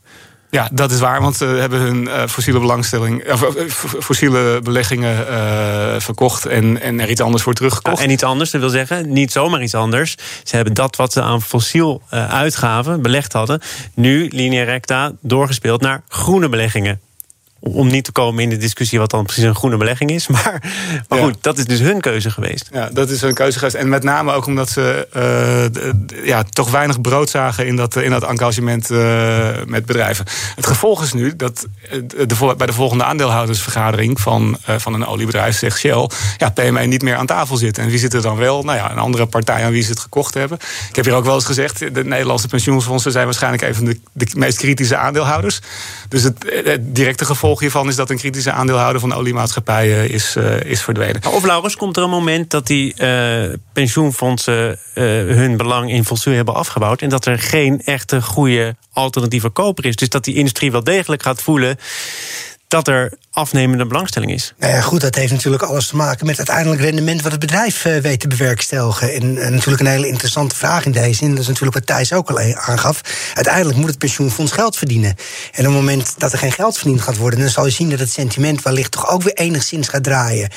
Ja, 0.54 0.68
dat 0.72 0.90
is 0.90 1.00
waar, 1.00 1.20
want 1.20 1.36
ze 1.36 1.44
hebben 1.44 1.80
hun 1.80 2.08
eh, 2.08 2.26
fossiele 2.26 2.60
belangstelling, 2.60 3.32
of, 3.32 3.42
eh, 3.42 3.68
fossiele 4.00 4.60
beleggingen 4.62 5.28
eh, 5.28 6.00
verkocht 6.00 6.46
en, 6.46 6.80
en 6.80 7.00
er 7.00 7.10
iets 7.10 7.20
anders 7.20 7.42
voor 7.42 7.54
teruggekocht. 7.54 8.02
En 8.02 8.10
iets 8.10 8.22
anders, 8.22 8.50
dat 8.50 8.60
wil 8.60 8.70
zeggen, 8.70 9.12
niet 9.12 9.32
zomaar 9.32 9.62
iets 9.62 9.74
anders. 9.74 10.16
Ze 10.42 10.56
hebben 10.56 10.74
dat 10.74 10.96
wat 10.96 11.12
ze 11.12 11.22
aan 11.22 11.42
fossiel 11.42 12.02
eh, 12.08 12.32
uitgaven, 12.32 13.02
belegd 13.02 13.32
hadden, 13.32 13.60
nu 13.94 14.28
linea 14.32 14.64
recta 14.64 15.12
doorgespeeld 15.20 15.80
naar 15.80 16.02
groene 16.08 16.48
beleggingen. 16.48 17.00
Om 17.72 17.86
niet 17.86 18.04
te 18.04 18.12
komen 18.12 18.42
in 18.42 18.48
de 18.48 18.56
discussie 18.56 18.98
wat 18.98 19.10
dan 19.10 19.24
precies 19.24 19.44
een 19.44 19.54
groene 19.54 19.76
belegging 19.76 20.10
is. 20.10 20.26
Maar, 20.34 20.62
maar 21.08 21.18
Ja. 21.18 21.24
goed, 21.24 21.36
dat 21.40 21.58
is 21.58 21.64
dus 21.64 21.80
hun 21.80 22.00
keuze 22.00 22.30
geweest. 22.30 22.68
Ja, 22.72 22.90
dat 22.92 23.10
is 23.10 23.22
een 23.22 23.34
keuze 23.34 23.58
geweest. 23.58 23.76
En 23.76 23.88
met 23.88 24.02
name 24.02 24.32
ook 24.32 24.46
omdat 24.46 24.70
ze 24.70 25.08
eh, 25.12 26.26
ja, 26.26 26.42
toch 26.42 26.70
weinig 26.70 27.00
brood 27.00 27.30
zagen 27.30 27.66
in 27.66 27.76
dat, 27.76 27.96
in 27.96 28.10
dat 28.10 28.22
engagement 28.22 28.90
eh, 28.90 29.48
met 29.66 29.86
bedrijven. 29.86 30.24
Het 30.54 30.66
gevolg 30.66 31.02
is 31.02 31.12
nu 31.12 31.36
dat 31.36 31.66
eh, 31.90 31.98
de, 32.26 32.54
bij 32.56 32.66
de 32.66 32.72
volgende 32.72 33.04
aandeelhoudersvergadering 33.04 34.20
van, 34.20 34.58
eh, 34.64 34.74
van 34.78 34.94
een 34.94 35.06
oliebedrijf 35.06 35.58
zegt 35.58 35.78
Shell, 35.78 36.08
ja, 36.38 36.50
PME 36.50 36.86
niet 36.86 37.02
meer 37.02 37.16
aan 37.16 37.26
tafel 37.26 37.56
zit. 37.56 37.78
En 37.78 37.88
wie 37.88 37.98
zit 37.98 38.14
er 38.14 38.22
dan 38.22 38.36
wel? 38.36 38.62
Nou 38.62 38.78
ja, 38.78 38.90
een 38.90 38.98
andere 38.98 39.26
partij 39.26 39.64
aan 39.64 39.72
wie 39.72 39.82
ze 39.82 39.90
het 39.90 40.00
gekocht 40.00 40.34
hebben. 40.34 40.58
Ik 40.88 40.96
heb 40.96 41.04
hier 41.04 41.14
ook 41.14 41.24
wel 41.24 41.34
eens 41.34 41.44
gezegd, 41.44 41.94
de 41.94 42.04
Nederlandse 42.04 42.48
pensioenfondsen 42.48 43.12
zijn 43.12 43.24
waarschijnlijk 43.24 43.62
een 43.62 43.74
van 43.74 43.84
de, 43.84 44.00
de 44.12 44.26
meest 44.36 44.58
kritische 44.58 44.96
aandeelhouders. 44.96 45.60
Dus 46.08 46.22
het, 46.22 46.44
het 46.64 46.94
directe 46.94 47.24
gevolg 47.24 47.53
hiervan 47.60 47.88
is 47.88 47.96
dat 47.96 48.10
een 48.10 48.16
kritische 48.16 48.52
aandeelhouder 48.52 49.00
van 49.00 49.12
oliemaatschappijen 49.12 50.10
is, 50.10 50.36
eh, 50.36 50.60
is 50.60 50.82
verdwenen. 50.82 51.32
Of 51.32 51.44
Laurens, 51.44 51.76
komt 51.76 51.96
er 51.96 52.02
een 52.02 52.10
moment 52.10 52.50
dat 52.50 52.66
die 52.66 52.94
eh, 52.94 53.58
pensioenfondsen 53.72 54.78
eh, 54.94 55.04
hun 55.04 55.56
belang 55.56 55.90
in 55.90 56.04
fossiel 56.04 56.34
hebben 56.34 56.54
afgebouwd 56.54 57.02
en 57.02 57.08
dat 57.08 57.26
er 57.26 57.38
geen 57.38 57.82
echte 57.84 58.22
goede 58.22 58.76
alternatieve 58.92 59.48
koper 59.48 59.84
is? 59.86 59.96
Dus 59.96 60.08
dat 60.08 60.24
die 60.24 60.34
industrie 60.34 60.72
wel 60.72 60.84
degelijk 60.84 61.22
gaat 61.22 61.42
voelen 61.42 61.76
dat 62.74 62.88
er 62.88 63.12
afnemende 63.30 63.86
belangstelling 63.86 64.32
is. 64.32 64.54
Nou 64.58 64.72
ja, 64.72 64.80
goed, 64.80 65.00
dat 65.00 65.14
heeft 65.14 65.32
natuurlijk 65.32 65.62
alles 65.62 65.86
te 65.86 65.96
maken 65.96 66.26
met 66.26 66.36
uiteindelijk 66.36 66.80
rendement 66.80 67.22
wat 67.22 67.30
het 67.30 67.40
bedrijf 67.40 67.84
eh, 67.84 67.96
weet 67.96 68.20
te 68.20 68.28
bewerkstelligen. 68.28 69.14
En, 69.14 69.38
en 69.38 69.52
natuurlijk 69.52 69.80
een 69.80 69.86
hele 69.86 70.08
interessante 70.08 70.56
vraag 70.56 70.84
in 70.84 70.92
deze 70.92 71.14
zin. 71.14 71.30
Dat 71.30 71.38
is 71.38 71.46
natuurlijk 71.46 71.74
wat 71.74 71.86
Thijs 71.86 72.12
ook 72.12 72.30
al 72.30 72.40
e- 72.40 72.54
aangaf. 72.54 73.00
Uiteindelijk 73.34 73.76
moet 73.76 73.88
het 73.88 73.98
pensioenfonds 73.98 74.52
geld 74.52 74.76
verdienen. 74.76 75.14
En 75.52 75.66
op 75.66 75.72
het 75.72 75.74
moment 75.74 76.14
dat 76.18 76.32
er 76.32 76.38
geen 76.38 76.52
geld 76.52 76.78
verdiend 76.78 77.00
gaat 77.00 77.16
worden, 77.16 77.40
dan 77.40 77.48
zal 77.48 77.64
je 77.64 77.70
zien 77.70 77.90
dat 77.90 77.98
het 77.98 78.10
sentiment 78.10 78.62
wellicht 78.62 78.90
toch 78.90 79.10
ook 79.10 79.22
weer 79.22 79.34
enigszins 79.34 79.88
gaat 79.88 80.02
draaien. 80.02 80.50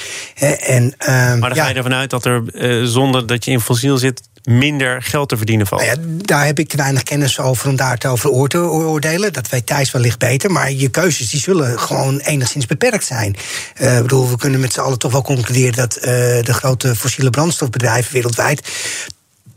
En, 0.60 0.94
ehm, 0.98 1.40
Maar 1.40 1.50
dan 1.50 1.58
ja, 1.58 1.64
ga 1.64 1.70
je 1.70 1.76
ervan 1.76 1.94
uit 1.94 2.10
dat 2.10 2.26
er 2.26 2.44
eh, 2.54 2.84
zonder 2.84 3.28
dat 3.28 3.46
je 3.46 3.52
in 3.52 3.62
fossiel 3.62 3.98
zit 3.98 4.22
minder 4.48 5.02
geld 5.02 5.30
te 5.30 5.38
verdienen 5.38 5.68
valt. 5.68 5.82
Nou 5.82 5.94
ja, 5.94 6.06
daar 6.18 6.46
heb 6.46 6.60
ik 6.60 6.68
te 6.68 6.78
weinig 6.78 7.04
kennis 7.04 7.40
over 7.40 7.70
om 7.70 7.76
daar 7.76 7.98
te 7.98 8.08
over 8.08 8.30
oor 8.30 8.48
te 8.48 8.58
oordelen. 8.58 9.34
Dat 9.34 9.50
weet 9.50 9.66
Thijs 9.66 9.92
wellicht 9.92 10.20
beter. 10.20 10.52
Maar 10.52 10.72
je 10.72 10.90
keuzes 10.90 11.30
die 11.30 11.40
zullen 11.40 11.80
gewoon 11.80 12.20
enigszins 12.20 12.66
beperkt 12.66 13.06
zijn. 13.06 13.36
Eh, 13.76 13.96
Ik 13.96 14.02
bedoel, 14.02 14.30
we 14.30 14.38
kunnen 14.38 14.60
met 14.60 14.74
z'n 14.74 14.80
allen 14.80 15.00
toch 15.00 15.12
wel 15.12 15.22
concluderen 15.22 15.76
dat 15.76 15.96
eh, 15.96 16.12
de 16.44 16.54
grote 16.54 16.96
fossiele 16.96 17.30
brandstofbedrijven 17.30 18.14
wereldwijd. 18.14 18.68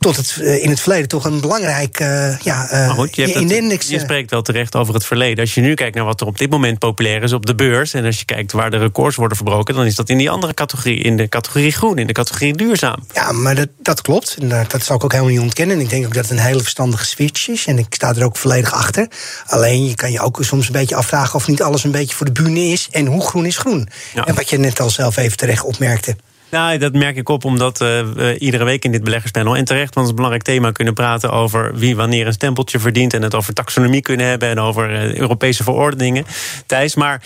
Tot 0.01 0.17
het, 0.17 0.37
eh, 0.41 0.63
in 0.63 0.71
het 0.71 0.81
verleden 0.81 1.09
toch 1.09 1.25
een 1.25 1.41
belangrijk 1.41 2.01
eh, 2.01 2.39
ja, 2.39 2.69
eh, 2.69 2.87
Maar 2.87 2.95
goed, 2.97 3.17
je, 3.17 3.23
in 3.23 3.33
de 3.49 3.55
het- 3.55 3.63
index. 3.63 3.89
je 3.89 3.99
spreekt 3.99 4.31
wel 4.31 4.43
terecht 4.43 4.77
over 4.77 4.95
het 4.95 5.05
verleden. 5.05 5.39
Als 5.45 5.55
je 5.55 5.61
nu 5.61 5.75
kijkt 5.75 5.95
naar 5.97 6.05
wat 6.05 6.21
er 6.21 6.27
op 6.27 6.39
dit 6.39 6.51
moment 6.51 6.79
populair 6.79 7.23
is 7.23 7.33
op 7.33 7.47
de 7.47 7.55
beurs... 7.55 7.95
en 7.95 8.05
als 8.05 8.19
je 8.19 8.25
kijkt 8.25 8.53
waar 8.53 8.71
de 8.71 8.77
records 8.79 9.17
worden 9.17 9.37
verbroken... 9.37 9.75
dan 9.75 9.85
is 9.87 9.95
dat 9.95 10.09
in 10.09 10.19
die 10.19 10.31
andere 10.31 10.55
categorie, 10.55 10.99
in 10.99 11.17
de 11.17 11.29
categorie 11.29 11.73
groen, 11.73 11.99
in 11.99 12.07
de 12.07 12.13
categorie 12.13 12.55
duurzaam. 12.57 13.07
Ja, 13.13 13.33
maar 13.33 13.55
dat, 13.55 13.69
dat 13.79 14.01
klopt. 14.03 14.37
En 14.41 14.49
dat, 14.49 14.71
dat 14.71 14.85
zal 14.85 14.97
ik 14.97 15.05
ook 15.05 15.13
helemaal 15.13 15.33
niet 15.33 15.41
ontkennen. 15.43 15.77
En 15.77 15.83
ik 15.83 15.91
denk 15.91 16.07
ook 16.07 16.15
dat 16.15 16.29
het 16.29 16.39
een 16.39 16.45
hele 16.45 16.61
verstandige 16.63 17.05
switch 17.05 17.49
is. 17.49 17.67
En 17.67 17.79
ik 17.79 17.87
sta 17.95 18.15
er 18.15 18.25
ook 18.25 18.37
volledig 18.37 18.73
achter. 18.73 19.09
Alleen 19.47 19.85
je 19.87 19.95
kan 19.95 20.13
je 20.13 20.21
ook 20.21 20.39
soms 20.41 20.67
een 20.67 20.73
beetje 20.73 20.95
afvragen 20.97 21.35
of 21.35 21.47
niet 21.49 21.63
alles 21.63 21.85
een 21.85 21.91
beetje 21.91 22.17
voor 22.17 22.27
de 22.27 22.33
bühne 22.33 22.65
is. 22.65 22.89
En 22.91 23.07
hoe 23.07 23.23
groen 23.23 23.47
is 23.47 23.57
groen? 23.57 23.89
Ja. 24.15 24.25
En 24.25 24.35
wat 24.35 24.51
je 24.51 24.59
net 24.59 24.81
al 24.81 24.91
zelf 24.91 25.17
even 25.17 25.37
terecht 25.37 25.65
opmerkte. 25.65 26.17
Nou, 26.51 26.79
dat 26.79 26.93
merk 26.93 27.17
ik 27.17 27.29
op 27.29 27.45
omdat 27.45 27.81
eh, 27.81 27.89
we 28.15 28.39
iedere 28.39 28.65
week 28.65 28.85
in 28.85 28.93
dit 28.93 29.05
beleggerspanel... 29.05 29.57
en 29.57 29.65
terecht, 29.65 29.95
want 29.95 29.95
het 29.95 30.05
is 30.05 30.11
een 30.11 30.15
belangrijk 30.15 30.43
thema... 30.43 30.73
kunnen 30.73 30.95
praten 30.95 31.31
over 31.31 31.75
wie 31.75 31.97
wanneer 31.97 32.27
een 32.27 32.33
stempeltje 32.33 32.79
verdient... 32.79 33.15
en 33.15 33.23
het 33.23 33.35
over 33.35 33.55
taxonomie 33.55 34.03
kunnen 34.03 34.27
hebben 34.27 34.49
en 34.49 34.59
over 34.59 34.95
eh, 34.95 35.15
Europese 35.15 35.63
verordeningen. 35.63 36.25
Thijs, 36.67 36.95
maar 36.95 37.23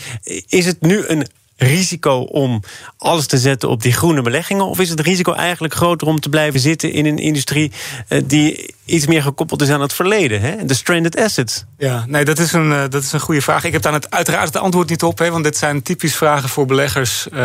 is 0.49 0.67
het 0.67 0.81
nu 0.81 1.05
een 1.07 1.27
risico 1.57 2.19
om 2.21 2.63
alles 2.99 3.27
te 3.27 3.39
zetten 3.39 3.69
op 3.69 3.83
die 3.83 3.93
groene 3.93 4.23
beleggingen? 4.23 4.67
Of 4.67 4.81
is 4.81 4.91
het 4.91 5.01
risico 5.01 5.33
eigenlijk 5.33 5.75
groter 5.75 6.09
om 6.09 6.21
te 6.21 6.29
blijven 6.29 6.61
zitten 6.61 6.93
in 6.93 7.07
een 7.07 7.19
industrie... 7.19 7.73
eh, 8.09 8.23
die 8.25 8.75
iets 8.85 9.07
meer 9.07 9.23
gekoppeld 9.23 9.63
is 9.63 9.71
aan 9.71 9.81
het 9.81 9.93
verleden, 9.93 10.41
hè? 10.41 10.65
de 10.65 10.75
stranded 10.75 11.17
assets? 11.17 11.65
Ja, 11.79 12.05
nee, 12.07 12.25
dat 12.25 12.39
is, 12.39 12.53
een, 12.53 12.73
eh, 12.73 12.83
dat 12.89 13.03
is 13.03 13.13
een 13.13 13.21
goede 13.21 13.43
vraag. 13.43 13.65
Ik 13.65 13.73
heb 13.73 13.83
daar 13.83 13.93
het, 13.93 14.11
uiteraard 14.11 14.47
het 14.47 14.57
antwoord 14.57 14.89
niet 14.89 15.03
op, 15.03 15.19
hè, 15.19 15.31
want 15.31 15.45
dit 15.45 15.57
zijn 15.57 15.83
typisch 15.83 16.17
vragen 16.17 16.49
voor 16.49 16.67
beleggers 16.67 17.29
eh, 17.29 17.39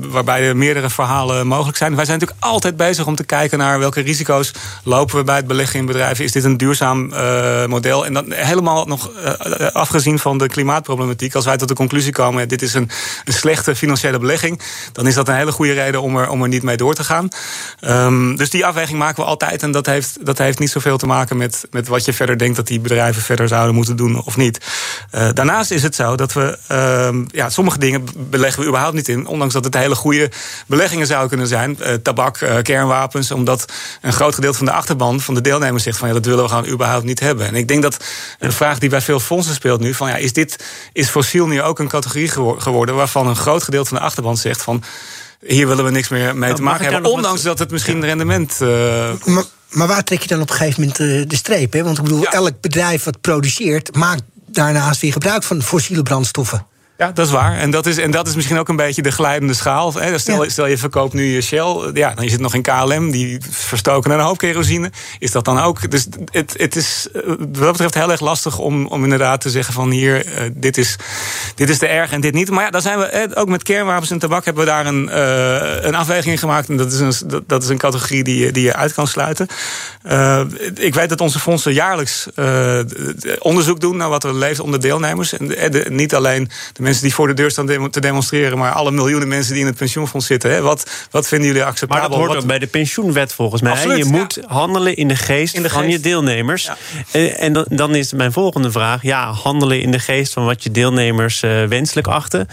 waarbij 0.00 0.42
er 0.42 0.56
meerdere 0.56 0.90
verhalen 0.90 1.46
mogelijk 1.46 1.76
zijn. 1.76 1.96
Wij 1.96 2.04
zijn 2.04 2.18
natuurlijk 2.18 2.46
altijd 2.46 2.76
bezig 2.76 3.06
om 3.06 3.14
te 3.14 3.24
kijken 3.24 3.58
naar 3.58 3.78
welke 3.78 4.00
risico's 4.00 4.52
lopen 4.84 5.16
we 5.16 5.24
bij 5.24 5.36
het 5.36 5.46
beleggen 5.46 5.78
in 5.78 5.86
bedrijven. 5.86 6.24
Is 6.24 6.32
dit 6.32 6.44
een 6.44 6.56
duurzaam 6.56 7.08
model? 7.68 8.06
En 8.06 8.12
dan 8.12 8.32
helemaal 8.32 8.84
nog 8.84 9.10
afgezien 9.72 10.18
van 10.18 10.38
de 10.38 10.48
klimaatproblematiek, 10.48 11.34
als 11.34 11.44
wij 11.44 11.56
tot 11.56 11.68
de 11.68 11.74
conclusie 11.74 12.12
komen: 12.12 12.48
dit 12.48 12.62
is 12.62 12.74
een, 12.74 12.90
een 13.24 13.32
slechte 13.54 13.76
financiële 13.76 14.18
belegging, 14.18 14.60
dan 14.92 15.06
is 15.06 15.14
dat 15.14 15.28
een 15.28 15.34
hele 15.34 15.52
goede 15.52 15.72
reden 15.72 16.02
om 16.02 16.16
er, 16.16 16.28
om 16.28 16.42
er 16.42 16.48
niet 16.48 16.62
mee 16.62 16.76
door 16.76 16.94
te 16.94 17.04
gaan. 17.04 17.28
Ehm, 17.80 18.36
dus 18.36 18.50
die 18.50 18.66
afweging 18.66 18.98
maken 18.98 19.22
we 19.22 19.28
altijd 19.28 19.62
en 19.62 19.70
dat 19.70 19.86
heeft, 19.86 20.26
dat 20.26 20.38
heeft 20.38 20.58
niet 20.58 20.70
zoveel 20.70 20.98
te 20.98 21.06
maken 21.06 21.36
met, 21.36 21.66
met 21.70 21.88
wat 21.88 22.04
je 22.04 22.12
verder 22.12 22.38
denkt 22.38 22.56
dat 22.56 22.66
die 22.66 22.80
bedrijven 22.80 23.22
verder 23.22 23.48
zouden 23.48 23.74
moeten 23.74 23.96
doen 23.96 24.22
of 24.24 24.36
niet. 24.36 24.60
Eh, 25.10 25.28
daarnaast 25.32 25.70
is 25.70 25.82
het 25.82 25.94
zo 25.94 26.16
dat 26.16 26.32
we 26.32 26.58
ehm, 26.66 27.24
ja, 27.28 27.50
sommige 27.50 27.78
dingen 27.78 28.04
beleggen 28.16 28.62
we 28.62 28.68
überhaupt 28.68 28.94
niet 28.94 29.08
in, 29.08 29.26
ondanks 29.26 29.54
dat 29.54 29.64
het 29.64 29.74
hele 29.74 29.94
goede 29.94 30.30
beleggingen 30.66 31.06
zouden 31.06 31.28
kunnen 31.28 31.46
zijn. 31.46 31.80
Eh, 31.80 31.94
tabak, 31.94 32.36
eh, 32.36 32.62
kernwapens, 32.62 33.30
omdat 33.30 33.72
een 34.00 34.12
groot 34.12 34.34
gedeelte 34.34 34.56
van 34.56 34.66
de 34.66 34.72
achterban 34.72 35.20
van 35.20 35.34
de 35.34 35.40
deelnemers 35.40 35.82
zegt 35.82 35.98
van 35.98 36.08
ja, 36.08 36.14
dat 36.14 36.24
willen 36.24 36.44
we 36.44 36.48
gewoon 36.48 36.66
überhaupt 36.66 37.04
niet 37.04 37.20
hebben. 37.20 37.46
En 37.46 37.54
ik 37.54 37.68
denk 37.68 37.82
dat 37.82 38.04
een 38.38 38.52
vraag 38.52 38.78
die 38.78 38.88
bij 38.88 39.00
veel 39.00 39.20
fondsen 39.20 39.54
speelt 39.54 39.80
nu, 39.80 39.94
van 39.94 40.08
ja, 40.08 40.16
is 40.16 40.32
dit 40.32 40.64
is 40.92 41.08
fossiel 41.08 41.46
nu 41.46 41.62
ook 41.62 41.78
een 41.78 41.88
categorie 41.88 42.28
gewo- 42.28 42.58
geworden 42.58 42.94
waarvan 42.94 43.26
een 43.26 43.36
groot 43.44 43.62
gedeelte 43.62 43.88
van 43.88 43.98
de 43.98 44.04
achterban 44.04 44.36
zegt 44.36 44.62
van 44.62 44.82
hier 45.46 45.66
willen 45.68 45.84
we 45.84 45.90
niks 45.90 46.08
meer 46.08 46.36
mee 46.36 46.54
te 46.54 46.62
mag 46.62 46.72
maken 46.78 46.92
hebben, 46.92 47.10
ondanks 47.12 47.36
wat- 47.42 47.50
dat 47.50 47.58
het 47.58 47.70
misschien 47.70 48.04
rendement 48.04 48.60
eh, 48.60 48.68
Maar, 49.24 49.44
maar 49.70 49.86
waar 49.86 50.04
trek 50.04 50.22
je 50.22 50.28
dan 50.28 50.40
op 50.40 50.50
een 50.50 50.56
gegeven 50.56 50.80
moment 50.80 51.00
eh, 51.00 51.28
de 51.28 51.36
streep? 51.36 51.72
Hè? 51.72 51.82
Want 51.84 51.96
ik 51.98 52.02
bedoel, 52.04 52.20
Ja. 52.20 52.32
elk 52.32 52.60
bedrijf 52.60 53.04
wat 53.04 53.20
produceert, 53.20 53.96
maakt 53.96 54.22
daarnaast 54.46 55.00
weer 55.00 55.12
gebruik 55.12 55.42
van 55.42 55.62
fossiele 55.62 56.02
brandstoffen. 56.02 56.66
Ja, 56.98 57.10
dat 57.12 57.26
is 57.26 57.32
waar. 57.32 57.56
En 57.58 57.70
dat 57.70 57.86
is, 57.86 57.98
en 57.98 58.10
dat 58.10 58.26
is 58.28 58.34
misschien 58.34 58.58
ook 58.58 58.68
een 58.68 58.76
beetje 58.76 59.02
de 59.02 59.10
glijdende 59.10 59.54
schaal. 59.54 59.94
Hè, 59.94 60.18
Stel, 60.18 60.42
Ja. 60.44 60.50
stel 60.50 60.66
je 60.66 60.78
verkoopt 60.78 61.12
nu 61.12 61.24
je 61.24 61.40
Shell. 61.40 61.90
Ja, 61.94 62.14
dan 62.14 62.28
zit 62.28 62.40
nog 62.40 62.54
in 62.54 62.62
KLM. 62.62 63.10
Die 63.10 63.38
verstoken 63.50 64.10
een 64.10 64.20
hoop 64.20 64.38
kerosine. 64.38 64.90
Is 65.18 65.30
dat 65.30 65.44
dan 65.44 65.58
ook? 65.60 65.90
Dus 65.90 66.06
het, 66.30 66.54
het 66.56 66.76
is 66.76 67.06
eh, 67.12 67.20
wat 67.26 67.54
dat 67.54 67.72
betreft 67.72 67.94
heel 67.94 68.10
erg 68.10 68.20
lastig 68.20 68.58
om, 68.58 68.86
om 68.86 69.02
inderdaad 69.02 69.40
te 69.40 69.50
zeggen 69.50 69.74
van 69.74 69.90
hier, 69.90 70.26
eh, 70.26 70.50
dit, 70.52 70.78
is, 70.78 70.96
dit 71.54 71.68
is 71.68 71.78
te 71.78 71.86
erg 71.86 72.12
en 72.12 72.20
dit 72.20 72.34
niet. 72.34 72.50
Maar 72.50 72.64
ja, 72.64 72.70
dan 72.70 72.80
zijn 72.82 72.98
we 72.98 73.30
ook 73.34 73.48
met 73.48 73.62
kernwapens 73.62 74.10
en 74.10 74.18
tabak 74.18 74.44
hebben 74.44 74.64
we 74.64 74.70
daar 74.70 74.86
een, 74.86 75.08
eh, 75.08 75.84
een 75.84 75.94
afweging 75.94 76.32
in 76.32 76.38
gemaakt. 76.38 76.68
En 76.68 76.76
dat 76.76 76.92
is 76.92 76.98
een, 77.00 77.28
dat, 77.28 77.42
dat 77.48 77.62
is 77.62 77.68
een 77.68 77.78
categorie 77.78 78.24
die, 78.24 78.44
je- 78.44 78.52
die 78.52 78.64
je 78.64 78.74
uit 78.74 78.94
kan 78.94 79.06
sluiten. 79.06 79.46
Ik 80.74 80.94
weet 80.94 81.08
dat 81.08 81.20
onze 81.20 81.38
fondsen 81.38 81.72
jaarlijks 81.72 82.26
onderzoek 83.38 83.80
doen 83.80 83.96
naar 83.96 84.08
wat 84.08 84.24
er 84.24 84.34
leeft 84.34 84.60
onder 84.60 84.80
deelnemers. 84.80 85.32
En 85.38 85.46
de- 85.48 85.86
niet 85.88 86.14
alleen 86.14 86.50
de 86.72 86.82
mensen 86.84 87.02
die 87.02 87.14
voor 87.14 87.26
de 87.26 87.34
deur 87.34 87.50
staan 87.50 87.90
te 87.90 88.00
demonstreren, 88.00 88.58
maar 88.58 88.72
alle 88.72 88.90
miljoenen 88.90 89.28
mensen 89.28 89.52
die 89.52 89.60
in 89.62 89.68
het 89.68 89.76
pensioenfonds 89.76 90.26
zitten. 90.26 90.50
Hè. 90.50 90.60
Wat, 90.60 90.90
wat 91.10 91.28
vinden 91.28 91.46
jullie 91.48 91.64
acceptabel? 91.64 92.02
Maar 92.02 92.10
dat 92.10 92.18
hoort 92.18 92.32
Wat- 92.32 92.42
ook 92.42 92.48
bij 92.48 92.58
de 92.58 92.66
pensioenwet 92.66 93.32
volgens 93.32 93.62
mij. 93.62 93.72
Absoluut, 93.72 93.98
je 93.98 94.04
ja. 94.04 94.10
moet 94.10 94.38
handelen 94.46 94.96
in 94.96 95.08
de 95.08 95.16
geest 95.16 95.54
In 95.54 95.62
de 95.62 95.68
van 95.70 95.88
je 95.90 96.00
deelnemers. 96.00 96.64
Ja. 96.64 96.76
Eh, 97.10 97.42
En 97.42 97.52
dan- 97.52 97.66
dan 97.68 97.94
is 97.94 98.12
mijn 98.12 98.32
volgende 98.32 98.70
vraag: 98.70 99.02
ja, 99.02 99.32
handelen 99.32 99.80
in 99.80 99.90
de 99.90 99.98
geest 99.98 100.32
van 100.32 100.44
wat 100.44 100.62
je 100.62 100.70
deelnemers 100.70 101.42
eh, 101.42 101.64
wenselijk 101.64 102.06
achten. 102.06 102.48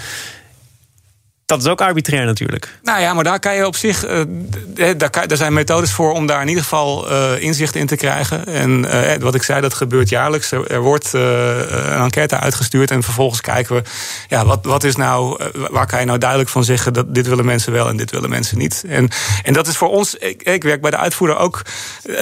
Dat 1.51 1.61
is 1.61 1.67
ook 1.67 1.81
arbitrair 1.81 2.25
natuurlijk. 2.25 2.79
Nou 2.83 3.01
ja, 3.01 3.13
maar 3.13 3.23
daar 3.23 3.39
kan 3.39 3.55
je 3.55 3.65
op 3.65 3.75
zich. 3.75 4.09
Uh, 4.09 4.89
daar, 4.97 5.09
kan, 5.09 5.23
zijn 5.37 5.53
methodes 5.53 5.91
voor 5.91 6.13
om 6.13 6.25
daar 6.25 6.41
in 6.41 6.47
ieder 6.47 6.63
geval 6.63 7.11
uh, 7.11 7.41
inzicht 7.41 7.75
in 7.75 7.87
te 7.87 7.95
krijgen. 7.95 8.45
En 8.45 8.85
uh, 8.85 9.15
wat 9.19 9.35
ik 9.35 9.43
zei, 9.43 9.61
dat 9.61 9.73
gebeurt 9.73 10.09
jaarlijks. 10.09 10.51
Er, 10.51 10.79
wordt 10.79 11.13
een 11.13 12.01
enquête 12.01 12.37
uitgestuurd. 12.37 12.91
En 12.91 13.03
vervolgens 13.03 13.41
kijken 13.41 13.75
we. 13.75 13.81
Ja, 14.27 14.45
wat, 14.45 14.65
wat 14.65 14.83
is 14.83 14.95
nou. 14.95 15.39
waar 15.71 15.87
kan 15.87 15.99
je 15.99 16.05
nou 16.05 16.17
duidelijk 16.17 16.49
van 16.49 16.63
zeggen 16.63 16.93
dat 16.93 17.15
dit 17.15 17.27
willen 17.27 17.45
mensen 17.45 17.71
wel 17.71 17.87
en 17.87 17.97
dit 17.97 18.11
willen 18.11 18.29
mensen 18.29 18.57
niet. 18.57 18.83
En, 18.87 19.09
en 19.43 19.53
dat 19.53 19.67
is 19.67 19.77
voor 19.77 19.89
ons. 19.89 20.15
Ik, 20.15 20.63
werk 20.63 20.81
bij 20.81 20.91
de 20.91 20.97
uitvoerder 20.97 21.37
ook 21.37 21.61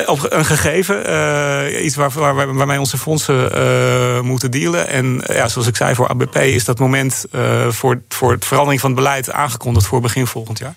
op 0.05 0.25
een 0.29 0.45
gegeven. 0.45 1.85
iets 1.85 1.95
waar, 1.95 2.11
waar, 2.11 2.53
waarmee 2.53 2.79
onze 2.79 2.97
fondsen 2.97 4.25
moeten 4.25 4.51
dealen. 4.51 4.87
En 4.87 5.23
ja, 5.25 5.47
zoals 5.47 5.67
ik 5.67 5.75
zei, 5.75 5.95
voor 5.95 6.07
ABP 6.07 6.35
is 6.35 6.65
dat 6.65 6.79
moment 6.79 7.25
voor, 7.69 8.01
voor 8.07 8.31
het 8.31 8.45
verandering 8.45 8.81
van 8.81 8.91
het 8.91 8.99
beleid 8.99 9.18
aangekondigd 9.27 9.85
voor 9.85 10.01
begin 10.01 10.27
volgend 10.27 10.59
jaar. 10.59 10.73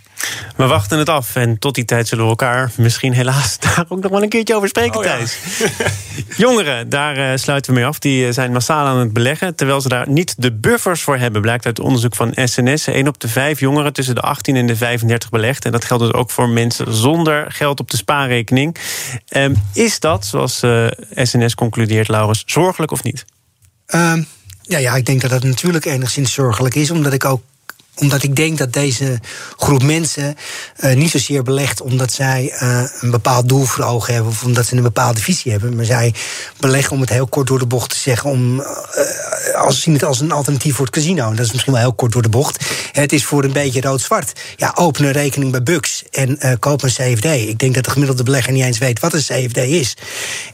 We 0.56 0.66
wachten 0.66 0.98
het 0.98 1.08
af 1.08 1.36
en 1.36 1.58
tot 1.58 1.74
die 1.74 1.84
tijd 1.84 2.08
zullen 2.08 2.24
we 2.24 2.30
elkaar 2.30 2.72
misschien 2.76 3.12
helaas 3.12 3.58
daar 3.58 3.84
ook 3.88 4.02
nog 4.02 4.10
wel 4.10 4.22
een 4.22 4.28
keertje 4.28 4.54
over 4.54 4.68
spreken, 4.68 4.98
oh, 4.98 5.04
Thijs. 5.04 5.38
Jongeren, 6.36 6.88
daar 6.88 7.18
uh, 7.18 7.36
sluiten 7.36 7.72
we 7.72 7.78
mee 7.78 7.88
af. 7.88 7.98
Die 7.98 8.26
eh, 8.26 8.32
zijn 8.32 8.52
massaal 8.52 8.86
aan 8.86 8.98
het 8.98 9.12
beleggen, 9.12 9.54
terwijl 9.54 9.80
ze 9.80 9.88
daar 9.88 10.08
niet 10.08 10.34
de 10.38 10.52
buffers 10.52 11.02
voor 11.02 11.16
hebben, 11.16 11.40
blijkt 11.40 11.66
uit 11.66 11.80
onderzoek 11.80 12.14
van 12.14 12.32
SNS. 12.34 12.86
1 12.86 13.08
op 13.08 13.20
de 13.20 13.28
5 13.28 13.60
jongeren 13.60 13.92
tussen 13.92 14.14
de 14.14 14.20
18 14.20 14.56
en 14.56 14.66
de 14.66 14.76
35 14.76 15.30
belegt. 15.30 15.64
En 15.64 15.72
dat 15.72 15.84
geldt 15.84 16.02
dus 16.02 16.12
ook 16.12 16.30
voor 16.30 16.48
mensen 16.48 16.94
zonder 16.94 17.52
geld 17.52 17.80
op 17.80 17.90
de 17.90 17.96
spaarrekening. 17.96 18.76
Um, 19.36 19.62
is 19.72 20.00
dat, 20.00 20.26
zoals 20.26 20.62
uh, 20.62 20.86
eh, 20.86 20.92
SNS 21.14 21.54
concludeert, 21.54 22.08
Laurens, 22.08 22.42
zorgelijk 22.46 22.92
of 22.92 23.02
niet? 23.02 23.24
Um, 23.94 24.26
ja, 24.62 24.78
ja, 24.78 24.94
ik 24.94 25.06
denk 25.06 25.20
dat 25.20 25.30
dat 25.30 25.42
natuurlijk 25.42 25.84
enigszins 25.84 26.32
zorgelijk 26.32 26.74
is, 26.74 26.90
omdat 26.90 27.12
ik 27.12 27.24
ook 27.24 27.42
omdat 27.96 28.22
ik 28.22 28.36
denk 28.36 28.58
dat 28.58 28.72
deze 28.72 29.20
groep 29.56 29.82
mensen 29.82 30.36
uh, 30.80 30.94
niet 30.94 31.10
zozeer 31.10 31.42
belegt 31.42 31.80
omdat 31.80 32.12
zij 32.12 32.52
uh, 32.62 32.82
een 33.00 33.10
bepaald 33.10 33.48
doel 33.48 33.64
voor 33.64 33.84
ogen 33.84 34.14
hebben 34.14 34.32
of 34.32 34.44
omdat 34.44 34.66
ze 34.66 34.76
een 34.76 34.82
bepaalde 34.82 35.20
visie 35.20 35.52
hebben. 35.52 35.76
Maar 35.76 35.84
zij 35.84 36.14
beleggen, 36.58 36.92
om 36.92 37.00
het 37.00 37.10
heel 37.10 37.26
kort 37.26 37.46
door 37.46 37.58
de 37.58 37.66
bocht 37.66 37.90
te 37.90 37.96
zeggen, 37.96 38.30
om, 38.30 38.60
uh, 38.60 38.66
als, 39.54 39.80
zien 39.80 39.94
het 39.94 40.04
als 40.04 40.20
een 40.20 40.32
alternatief 40.32 40.74
voor 40.74 40.84
het 40.84 40.94
casino. 40.94 41.30
Dat 41.30 41.46
is 41.46 41.52
misschien 41.52 41.72
wel 41.72 41.82
heel 41.82 41.94
kort 41.94 42.12
door 42.12 42.22
de 42.22 42.28
bocht. 42.28 42.64
Het 42.92 43.12
is 43.12 43.24
voor 43.24 43.44
een 43.44 43.52
beetje 43.52 43.80
rood-zwart. 43.80 44.32
Ja, 44.56 44.72
open 44.74 45.04
een 45.04 45.12
rekening 45.12 45.50
bij 45.50 45.62
Bux 45.62 46.04
en 46.10 46.58
koop 46.58 46.82
een 46.82 46.90
CFD. 46.90 47.24
Ik 47.24 47.58
denk 47.58 47.74
dat 47.74 47.84
de 47.84 47.90
gemiddelde 47.90 48.22
belegger 48.22 48.52
niet 48.52 48.64
eens 48.64 48.78
weet 48.78 49.00
wat 49.00 49.12
een 49.12 49.20
CFD 49.20 49.56
is. 49.56 49.96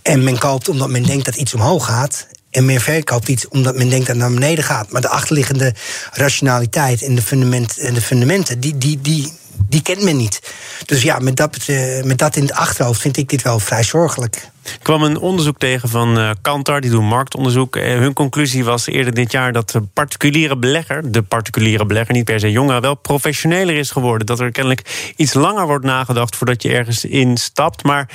En 0.03 0.25
men 0.25 0.39
koopt 0.39 0.69
omdat 0.69 0.89
men 0.89 1.03
denkt 1.03 1.25
dat 1.25 1.37
iets 1.37 1.55
omhoog 1.55 1.85
gaat 1.85 2.27
en 2.51 2.65
men 2.65 2.81
verkoopt 2.81 3.29
iets 3.29 3.49
omdat 3.49 3.77
men 3.77 3.89
denkt 3.89 4.07
dat 4.07 4.17
het 4.17 4.25
naar 4.25 4.35
beneden 4.35 4.65
gaat. 4.65 4.91
Maar 4.91 5.01
de 5.01 5.09
achterliggende 5.09 5.75
rationaliteit 6.13 7.03
en 7.03 7.15
de, 7.15 7.23
fundament, 7.23 7.79
en 7.79 7.95
de 7.95 8.01
fundamenten, 8.01 8.61
die, 8.61 8.79
die, 8.79 9.01
die, 9.01 9.33
die 9.69 9.83
kent 9.83 10.03
men 10.03 10.17
niet. 10.17 10.53
Dus 10.85 11.03
ja, 11.03 11.19
met 11.19 11.37
dat, 11.37 11.57
eh, 11.67 12.03
met 12.03 12.19
dat 12.19 12.37
in 12.37 12.43
het 12.43 12.53
achterhoofd 12.53 13.01
vind 13.01 13.17
ik 13.17 13.29
dit 13.29 13.43
wel 13.43 13.59
vrij 13.59 13.83
zorgelijk. 13.83 14.49
Ik 14.65 14.79
kwam 14.83 15.03
een 15.03 15.19
onderzoek 15.19 15.59
tegen 15.59 15.89
van 15.89 16.19
uh, 16.19 16.31
Kantar, 16.43 16.81
die 16.81 16.91
doen 16.91 17.05
marktonderzoek. 17.05 17.77
Uh, 17.77 17.85
hun 17.99 18.13
conclusie 18.13 18.65
was 18.65 18.87
eerder 18.87 19.15
dit 19.15 19.33
jaar 19.33 19.53
dat 19.53 19.71
de 19.71 19.81
particuliere 19.81 20.57
belegger, 20.57 21.13
de 21.13 21.23
particuliere 21.23 21.87
belegger, 21.87 22.15
niet 22.15 22.25
per 22.25 22.41
se 22.41 22.51
jongeren, 22.51 22.81
wel 22.81 22.95
professioneler 22.95 23.77
is 23.77 23.91
geworden. 23.91 24.27
Dat 24.27 24.41
er 24.41 24.53
kennelijk 24.53 25.13
iets 25.17 25.35
langer 25.35 25.67
wordt 25.67 25.85
nagedacht 25.85 26.37
voordat 26.37 26.63
je 26.63 26.73
ergens 26.73 27.05
instapt. 27.05 27.83
Maar 27.83 28.09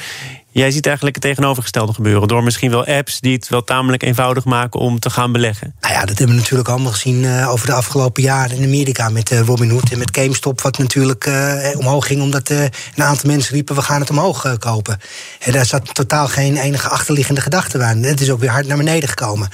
Jij 0.53 0.71
ziet 0.71 0.85
eigenlijk 0.85 1.15
het 1.15 1.25
tegenovergestelde 1.25 1.93
gebeuren. 1.93 2.27
Door 2.27 2.43
misschien 2.43 2.71
wel 2.71 2.85
apps 2.85 3.19
die 3.19 3.33
het 3.33 3.49
wel 3.49 3.63
tamelijk 3.63 4.03
eenvoudig 4.03 4.45
maken 4.45 4.79
om 4.79 4.99
te 4.99 5.09
gaan 5.09 5.31
beleggen. 5.31 5.75
Nou 5.79 5.93
ja, 5.93 5.99
dat 5.99 6.17
hebben 6.17 6.35
we 6.35 6.41
natuurlijk 6.41 6.69
allemaal 6.69 6.91
gezien 6.91 7.23
uh, 7.23 7.51
over 7.51 7.65
de 7.65 7.73
afgelopen 7.73 8.23
jaren 8.23 8.57
in 8.57 8.63
Amerika 8.63 9.09
met 9.09 9.31
uh, 9.31 9.39
Robinhood 9.39 9.91
en 9.91 9.97
met 9.97 10.17
GameStop, 10.17 10.61
wat 10.61 10.77
natuurlijk 10.77 11.25
uh, 11.25 11.77
omhoog 11.77 12.07
ging 12.07 12.21
omdat 12.21 12.49
een 12.49 12.71
aantal 12.95 13.29
mensen 13.29 13.53
riepen: 13.53 13.75
we 13.75 13.81
gaan 13.81 13.99
het 13.99 14.09
omhoog 14.09 14.57
kopen. 14.57 14.99
En 15.39 15.51
daar 15.51 15.65
zat 15.65 15.95
totaal 15.95 16.27
geen 16.27 16.57
enige 16.57 16.89
achterliggende 16.89 17.41
gedachte 17.41 17.83
aan. 17.83 18.03
Het 18.03 18.21
is 18.21 18.29
ook 18.29 18.39
weer 18.39 18.49
hard 18.49 18.67
naar 18.67 18.77
beneden 18.77 19.09
gekomen. 19.09 19.49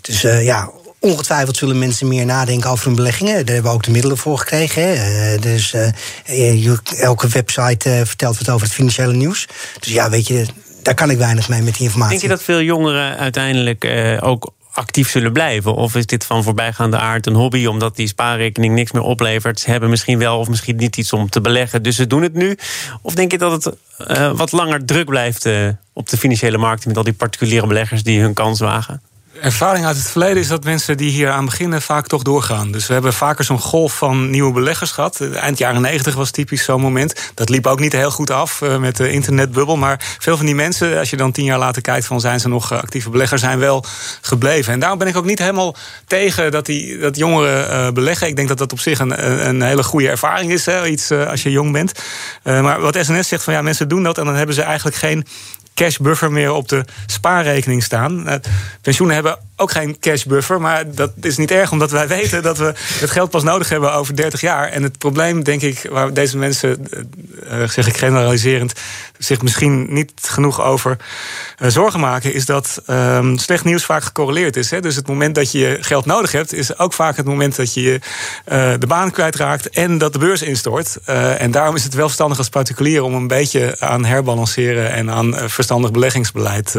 Dus 0.00 0.20
ja, 0.20 0.70
Ongetwijfeld 1.02 1.56
zullen 1.56 1.78
mensen 1.78 2.08
meer 2.08 2.24
nadenken 2.24 2.70
over 2.70 2.86
hun 2.86 2.94
beleggingen. 2.94 3.34
Daar 3.34 3.54
hebben 3.54 3.70
we 3.70 3.76
ook 3.76 3.82
de 3.82 3.90
middelen 3.90 4.16
voor 4.16 4.38
gekregen. 4.38 4.82
Uh, 4.82 5.40
dus 5.40 5.74
uh, 6.26 7.02
elke 7.02 7.28
website 7.28 8.02
vertelt 8.04 8.38
wat 8.38 8.48
over 8.48 8.66
het 8.66 8.74
financiële 8.74 9.12
nieuws. 9.12 9.46
Dus 9.78 9.92
ja, 9.92 10.10
weet 10.10 10.26
je, 10.26 10.46
daar 10.82 10.94
kan 10.94 11.10
ik 11.10 11.18
weinig 11.18 11.48
mee 11.48 11.62
met 11.62 11.74
die 11.74 11.82
informatie. 11.82 12.18
Denk 12.18 12.30
je 12.30 12.36
dat 12.36 12.42
veel 12.42 12.60
jongeren 12.62 13.16
uiteindelijk 13.16 13.86
ook 14.20 14.52
actief 14.72 15.10
zullen 15.10 15.32
blijven? 15.32 15.74
Of 15.74 15.94
is 15.94 16.06
dit 16.06 16.24
van 16.24 16.42
voorbijgaande 16.42 16.98
aard 16.98 17.26
een 17.26 17.34
hobby 17.34 17.66
omdat 17.66 17.96
die 17.96 18.08
spaarrekening 18.08 18.74
niks 18.74 18.92
meer 18.92 19.02
oplevert? 19.02 19.60
Ze 19.60 19.70
hebben 19.70 19.90
misschien 19.90 20.18
wel 20.18 20.38
of 20.38 20.48
misschien 20.48 20.76
niet 20.76 20.96
iets 20.96 21.12
om 21.12 21.30
te 21.30 21.40
beleggen, 21.40 21.82
dus 21.82 21.96
ze 21.96 22.06
doen 22.06 22.22
het 22.22 22.34
nu. 22.34 22.58
Of 23.02 23.14
denk 23.14 23.30
je 23.30 23.38
dat 23.38 23.64
het 23.64 23.76
wat 24.36 24.52
langer 24.52 24.84
druk 24.84 25.06
blijft 25.06 25.48
op 25.92 26.08
de 26.08 26.16
financiële 26.16 26.58
markt 26.58 26.86
met 26.86 26.96
al 26.96 27.04
die 27.04 27.12
particuliere 27.12 27.66
beleggers 27.66 28.02
die 28.02 28.20
hun 28.20 28.34
kans 28.34 28.60
wagen? 28.60 29.02
Ervaring 29.32 29.86
uit 29.86 29.96
het 29.96 30.10
verleden 30.10 30.36
is 30.36 30.48
dat 30.48 30.64
mensen 30.64 30.96
die 30.96 31.10
hier 31.10 31.30
aan 31.30 31.44
beginnen 31.44 31.82
vaak 31.82 32.06
toch 32.06 32.22
doorgaan. 32.22 32.72
Dus 32.72 32.86
we 32.86 32.92
hebben 32.92 33.12
vaker 33.12 33.44
zo'n 33.44 33.60
golf 33.60 33.96
van 33.96 34.30
nieuwe 34.30 34.52
beleggers 34.52 34.90
gehad. 34.90 35.20
Eind 35.20 35.58
jaren 35.58 35.80
90 35.80 36.14
was 36.14 36.30
typisch 36.30 36.64
zo'n 36.64 36.80
moment. 36.80 37.30
Dat 37.34 37.48
liep 37.48 37.66
ook 37.66 37.80
niet 37.80 37.92
heel 37.92 38.10
goed 38.10 38.30
af 38.30 38.60
uh, 38.60 38.76
met 38.76 38.96
de 38.96 39.10
internetbubbel. 39.10 39.76
Maar 39.76 40.16
veel 40.18 40.36
van 40.36 40.46
die 40.46 40.54
mensen, 40.54 40.98
als 40.98 41.10
je 41.10 41.16
dan 41.16 41.32
tien 41.32 41.44
jaar 41.44 41.58
later 41.58 41.82
kijkt 41.82 42.06
van 42.06 42.20
zijn 42.20 42.40
ze 42.40 42.48
nog 42.48 42.72
actieve 42.72 43.10
beleggers, 43.10 43.40
zijn 43.40 43.58
wel 43.58 43.84
gebleven. 44.20 44.72
En 44.72 44.80
daarom 44.80 44.98
ben 44.98 45.08
ik 45.08 45.16
ook 45.16 45.24
niet 45.24 45.38
helemaal 45.38 45.76
tegen 46.06 46.50
dat, 46.50 46.66
die, 46.66 46.98
dat 46.98 47.16
jongeren 47.16 47.94
beleggen. 47.94 48.28
Ik 48.28 48.36
denk 48.36 48.48
dat 48.48 48.58
dat 48.58 48.72
op 48.72 48.80
zich 48.80 48.98
een, 48.98 49.46
een 49.48 49.62
hele 49.62 49.82
goede 49.82 50.08
ervaring 50.08 50.52
is. 50.52 50.66
Hè, 50.66 50.86
iets 50.86 51.10
als 51.10 51.42
je 51.42 51.50
jong 51.50 51.72
bent. 51.72 51.92
maar 52.42 52.80
wat 52.80 52.98
SNS 53.00 53.28
zegt 53.28 53.44
van 53.44 53.52
ja, 53.52 53.62
mensen 53.62 53.88
doen 53.88 54.02
dat 54.02 54.18
en 54.18 54.24
dan 54.24 54.34
hebben 54.34 54.54
ze 54.54 54.62
eigenlijk 54.62 54.96
geen 54.96 55.26
cashbuffer 55.74 56.32
meer 56.32 56.52
op 56.52 56.68
de 56.68 56.84
spaarrekening 57.06 57.82
staan. 57.82 58.28
Uh, 58.28 58.34
pensioenen 58.80 59.14
hebben 59.14 59.38
ook 59.60 59.70
geen 59.70 59.98
cashbuffer, 59.98 60.60
maar 60.60 60.94
dat 60.94 61.10
is 61.20 61.36
niet 61.36 61.50
erg, 61.50 61.72
omdat 61.72 61.90
wij 61.90 62.08
weten 62.08 62.42
dat 62.42 62.58
we 62.58 62.74
het 63.00 63.10
geld 63.10 63.30
pas 63.30 63.42
nodig 63.42 63.68
hebben 63.68 63.92
over 63.92 64.16
30 64.16 64.40
jaar. 64.40 64.68
En 64.68 64.82
het 64.82 64.98
probleem, 64.98 65.42
denk 65.42 65.62
ik, 65.62 65.88
waar 65.90 66.12
deze 66.12 66.36
mensen, 66.36 66.86
uh, 67.50 67.68
zeg 67.68 67.86
ik 67.86 67.96
generaliserend, 67.96 68.72
zich 69.18 69.42
misschien 69.42 69.86
niet 69.92 70.12
genoeg 70.22 70.62
over 70.62 70.96
uh, 71.58 71.68
zorgen 71.68 72.00
maken, 72.00 72.34
is 72.34 72.46
dat 72.46 72.82
um, 72.86 73.38
slecht 73.38 73.64
nieuws 73.64 73.84
vaak 73.84 74.02
gecorreleerd 74.02 74.56
is. 74.56 74.70
Hè? 74.70 74.80
Dus 74.80 74.96
het 74.96 75.06
moment 75.06 75.34
dat 75.34 75.52
je 75.52 75.78
geld 75.80 76.06
nodig 76.06 76.32
hebt, 76.32 76.52
is 76.52 76.78
ook 76.78 76.92
vaak 76.92 77.16
het 77.16 77.26
moment 77.26 77.56
dat 77.56 77.74
je 77.74 78.00
uh, 78.52 78.72
de 78.78 78.86
baan 78.86 79.10
kwijtraakt 79.10 79.70
en 79.70 79.98
dat 79.98 80.12
de 80.12 80.18
beurs 80.18 80.42
instort. 80.42 80.98
en 81.04 81.50
daarom 81.50 81.76
is 81.76 81.84
het 81.84 81.94
wel 81.94 82.06
verstandig 82.06 82.38
als 82.38 82.48
particulier 82.48 83.02
om 83.02 83.14
een 83.14 83.26
beetje 83.26 83.76
aan 83.78 84.04
herbalanceren 84.04 84.90
en 84.92 85.10
aan 85.10 85.34
verstandig 85.50 85.90
beleggingsbeleid 85.90 86.70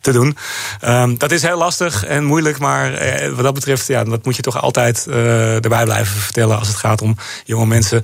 te 0.00 0.12
doen. 0.12 0.36
Um, 0.84 1.18
dat 1.18 1.30
is 1.30 1.42
heel 1.42 1.58
lastig 1.58 2.01
en 2.04 2.24
moeilijk. 2.24 2.58
Maar 2.58 2.94
eh, 2.94 3.28
wat 3.28 3.44
dat 3.44 3.54
betreft, 3.54 3.86
ja, 3.86 4.04
dat 4.04 4.24
moet 4.24 4.36
je 4.36 4.42
toch 4.42 4.62
altijd 4.62 5.06
uh, 5.08 5.64
erbij 5.64 5.84
blijven 5.84 6.20
vertellen 6.20 6.58
als 6.58 6.68
het 6.68 6.76
gaat 6.76 7.02
om 7.02 7.16
jonge 7.44 7.66
mensen 7.66 8.02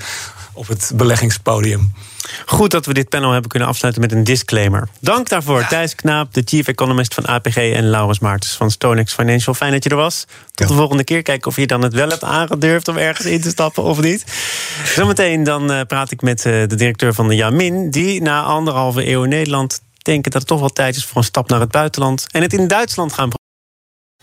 op 0.52 0.68
het 0.68 0.92
beleggingspodium. 0.94 1.92
Goed 2.46 2.70
dat 2.70 2.86
we 2.86 2.94
dit 2.94 3.08
panel 3.08 3.32
hebben 3.32 3.50
kunnen 3.50 3.68
afsluiten 3.68 4.02
met 4.02 4.12
een 4.12 4.24
disclaimer. 4.24 4.88
Dank 5.00 5.28
daarvoor, 5.28 5.66
Thijs 5.66 5.94
Knaap, 5.94 6.34
de 6.34 6.42
chief 6.44 6.66
economist 6.66 7.14
van 7.14 7.26
APG... 7.26 7.56
en 7.56 7.90
Laurens 7.90 8.18
Maartens 8.18 8.52
van 8.52 8.70
Stonex 8.70 9.14
Financial. 9.14 9.54
Fijn 9.54 9.72
dat 9.72 9.84
je 9.84 9.90
er 9.90 9.96
was. 9.96 10.24
Tot 10.54 10.68
de 10.68 10.74
volgende 10.74 11.04
keer. 11.04 11.22
Kijken 11.22 11.50
of 11.50 11.56
je 11.56 11.66
dan 11.66 11.82
het 11.82 11.92
wel 11.92 12.08
hebt 12.08 12.24
aangedurfd 12.24 12.88
om 12.88 12.96
ergens 12.96 13.26
in 13.26 13.40
te 13.40 13.48
stappen 13.48 13.82
of 13.82 14.00
niet. 14.00 14.24
Zometeen 14.84 15.42
dan 15.42 15.72
uh, 15.72 15.80
praat 15.86 16.10
ik 16.10 16.22
met 16.22 16.42
de 16.42 16.74
directeur 16.74 17.14
van 17.14 17.28
de 17.28 17.34
Jamin... 17.34 17.90
die 17.90 18.22
na 18.22 18.42
anderhalve 18.42 19.10
eeuw 19.10 19.22
in 19.22 19.28
Nederland 19.28 19.80
denken 20.02 20.30
dat 20.30 20.40
het 20.40 20.50
toch 20.50 20.60
wel 20.60 20.68
tijd 20.68 20.96
is 20.96 21.04
voor 21.04 21.16
een 21.16 21.24
stap 21.24 21.48
naar 21.48 21.60
het 21.60 21.70
buitenland... 21.70 22.26
en 22.30 22.42
het 22.42 22.52
in 22.52 22.68
Duitsland 22.68 23.12
gaan 23.12 23.30